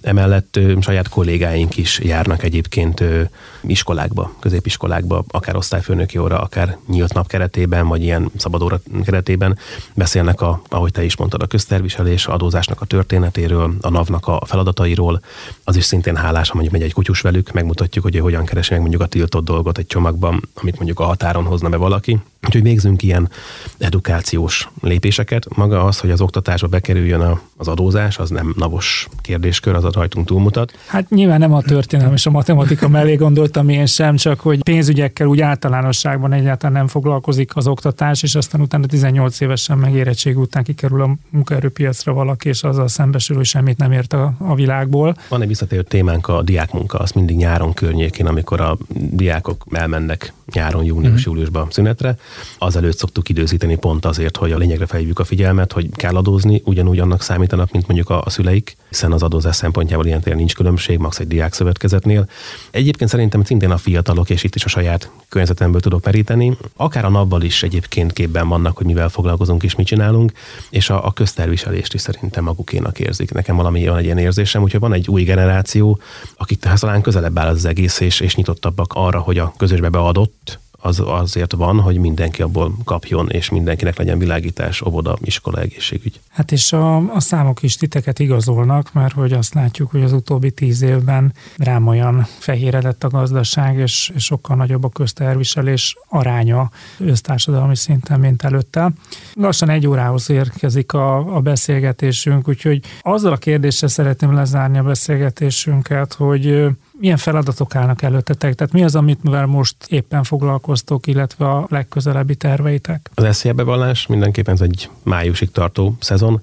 [0.00, 3.22] Emellett ö, saját kollégáink is járnak egyébként ö,
[3.66, 9.58] iskolákba, középiskolákba, akár osztályfőnöki óra, akár nyílt nap keretében, vagy ilyen szabadóra keretében
[9.94, 14.42] beszélnek, a, ahogy te is mondtad, a közterviselés, a adózásnak a történetéről, a NAV-nak a
[14.46, 15.20] feladatairól.
[15.64, 18.80] Az is szintén hálás, ha mondjuk megy egy kutyus velük, megmutatjuk, hogy hogyan keresi meg
[18.80, 22.20] mondjuk a tiltott dolgot egy csomagban, amit mondjuk a határon hozna be valaki.
[22.46, 23.30] Úgyhogy végzünk ilyen
[23.78, 25.56] edukációs lépéseket.
[25.56, 30.26] Maga az, hogy az oktatásba bekerüljön az adózás, az nem navos kérdéskör, az a rajtunk
[30.26, 30.72] túlmutat.
[30.86, 33.14] Hát nyilván nem a történelem és a matematika mellé
[33.52, 38.60] gondoltam én sem, csak hogy pénzügyekkel úgy általánosságban egyáltalán nem foglalkozik az oktatás, és aztán
[38.60, 43.92] utána 18 évesen megérettség után kikerül a munkaerőpiacra valaki, és azzal szembesül, hogy semmit nem
[43.92, 45.16] ért a, a világból.
[45.28, 48.78] Van egy visszatérő témánk a diákmunka, az mindig nyáron környékén, amikor a
[49.10, 52.16] diákok elmennek nyáron, június-júliusban szünetre,
[52.58, 56.98] azelőtt szoktuk időzíteni pont azért, hogy a lényegre felhívjuk a figyelmet, hogy kell adózni, ugyanúgy
[56.98, 60.98] annak számítanak, mint mondjuk a, a szüleik, hiszen az adózás szempontjából ilyen tényleg nincs különbség,
[60.98, 62.28] max egy diák szövetkezetnél.
[62.70, 67.08] Egyébként szerintem szintén a fiatalok, és itt is a saját környezetemből tudok meríteni, akár a
[67.08, 70.32] napból is egyébként képben vannak, hogy mivel foglalkozunk és mit csinálunk,
[70.70, 73.32] és a, a közterviselést is szerintem magukénak érzik.
[73.32, 75.98] Nekem valami van egy ilyen érzésem, úgyhogy van egy új generáció,
[76.36, 80.41] akik talán közelebb áll az egész, és, és nyitottabbak arra, hogy a közösbe beadott
[80.84, 86.20] az azért van, hogy mindenki abból kapjon, és mindenkinek legyen világítás, óvoda, iskola, egészségügy.
[86.28, 90.50] Hát és a, a számok is titeket igazolnak, mert hogy azt látjuk, hogy az utóbbi
[90.50, 97.76] tíz évben rám olyan fehéredett a gazdaság, és, és sokkal nagyobb a közterviselés aránya össztársadalmi
[97.76, 98.92] szinten, mint előtte.
[99.34, 106.12] Lassan egy órához érkezik a, a beszélgetésünk, úgyhogy azzal a kérdéssel szeretném lezárni a beszélgetésünket,
[106.12, 106.66] hogy
[107.02, 108.54] milyen feladatok állnak előttetek?
[108.54, 113.10] Tehát mi az, amit mivel most éppen foglalkoztok, illetve a legközelebbi terveitek?
[113.14, 116.40] Az SZIA bevallás mindenképpen ez egy májusig tartó szezon.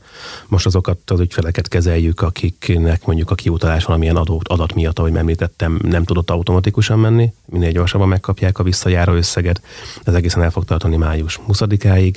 [0.48, 5.80] Most azokat az ügyfeleket kezeljük, akiknek mondjuk a kiutalás valamilyen adó, adat miatt, ahogy említettem,
[5.84, 7.34] nem tudott automatikusan menni.
[7.46, 9.62] Minél gyorsabban megkapják a visszajáró összeget.
[10.04, 12.16] Ez egészen el fog tartani május 20-áig.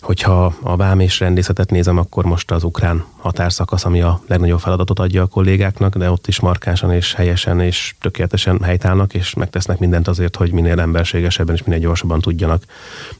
[0.00, 4.98] Hogyha a vám és rendészetet nézem, akkor most az ukrán határszakasz, ami a legnagyobb feladatot
[4.98, 10.08] adja a kollégáknak, de ott is markánsan és helyesen és tökéletesen helytállnak, és megtesznek mindent
[10.08, 12.62] azért, hogy minél emberségesebben és minél gyorsabban tudjanak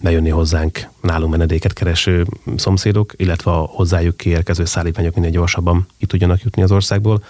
[0.01, 2.27] bejönni hozzánk nálunk menedéket kereső
[2.57, 7.23] szomszédok, illetve a hozzájuk kiérkező szállítmányok minél gyorsabban ki tudjanak jutni az országból.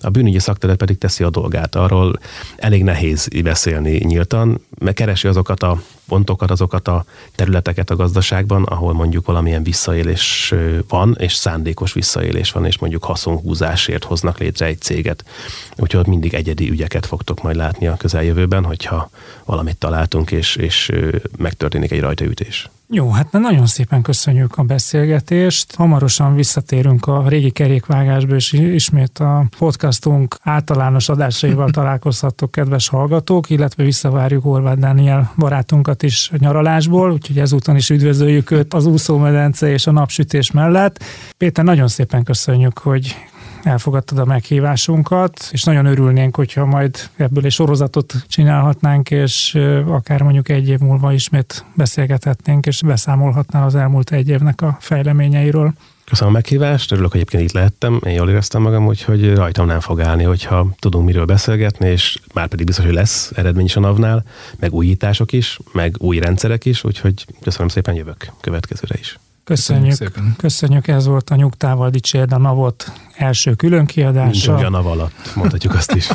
[0.00, 1.74] A bűnügyi szakterület pedig teszi a dolgát.
[1.74, 2.18] Arról
[2.56, 7.04] elég nehéz beszélni nyíltan, mert keresi azokat a pontokat, azokat a
[7.34, 10.54] területeket a gazdaságban, ahol mondjuk valamilyen visszaélés
[10.88, 15.24] van, és szándékos visszaélés van, és mondjuk haszonhúzásért hoznak létre egy céget.
[15.76, 19.10] Úgyhogy mindig egyedi ügyeket fogtok majd látni a közeljövőben, hogyha
[19.44, 20.92] valamit találtunk, és, és
[21.38, 22.68] megtörténik egy rajtaütés.
[22.92, 25.74] Jó, hát nagyon szépen köszönjük a beszélgetést.
[25.74, 33.84] Hamarosan visszatérünk a régi kerékvágásba, és ismét a podcastunk általános adásaival találkozhattok, kedves hallgatók, illetve
[33.84, 39.90] visszavárjuk Horváth Dániel barátunkat is nyaralásból, úgyhogy ezúton is üdvözöljük őt az úszómedence és a
[39.90, 41.02] napsütés mellett.
[41.36, 43.16] Péter, nagyon szépen köszönjük, hogy
[43.62, 50.48] elfogadtad a meghívásunkat, és nagyon örülnénk, hogyha majd ebből egy sorozatot csinálhatnánk, és akár mondjuk
[50.48, 55.72] egy év múlva ismét beszélgethetnénk, és beszámolhatnál az elmúlt egy évnek a fejleményeiről.
[56.04, 58.00] Köszönöm a meghívást, örülök, hogy egyébként itt lehettem.
[58.06, 62.46] Én jól éreztem magam, úgyhogy rajtam nem fog állni, hogyha tudunk miről beszélgetni, és már
[62.46, 64.24] pedig biztos, hogy lesz eredmény is a NAV-nál,
[64.58, 69.18] meg újítások is, meg új rendszerek is, úgyhogy köszönöm szépen, jövök következőre is.
[69.44, 70.34] Köszönjük, köszönjük, szépen.
[70.38, 74.52] köszönjük, ez volt a Nyugtával Dicsérd a Navot első külön kiadása.
[74.52, 76.08] Nincs a NAV alatt, mondhatjuk azt is.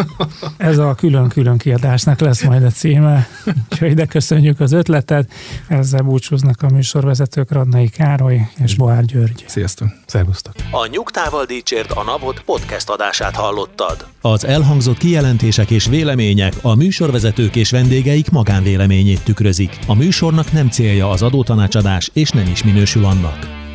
[0.56, 3.28] ez a külön-külön kiadásnak lesz majd a címe,
[3.70, 5.32] úgyhogy ide köszönjük az ötletet.
[5.68, 9.44] Ezzel búcsúznak a műsorvezetők Radnai Károly és Boár György.
[9.46, 9.88] Sziasztok!
[10.06, 10.52] Szervusztok!
[10.70, 14.06] A Nyugtával Dicsérd a Navot podcast adását hallottad.
[14.20, 19.78] Az elhangzott kijelentések és vélemények a műsorvezetők és vendégeik magánvéleményét tükrözik.
[19.86, 23.69] A műsornak nem célja az adótanácsadás, és nem is minősül annak.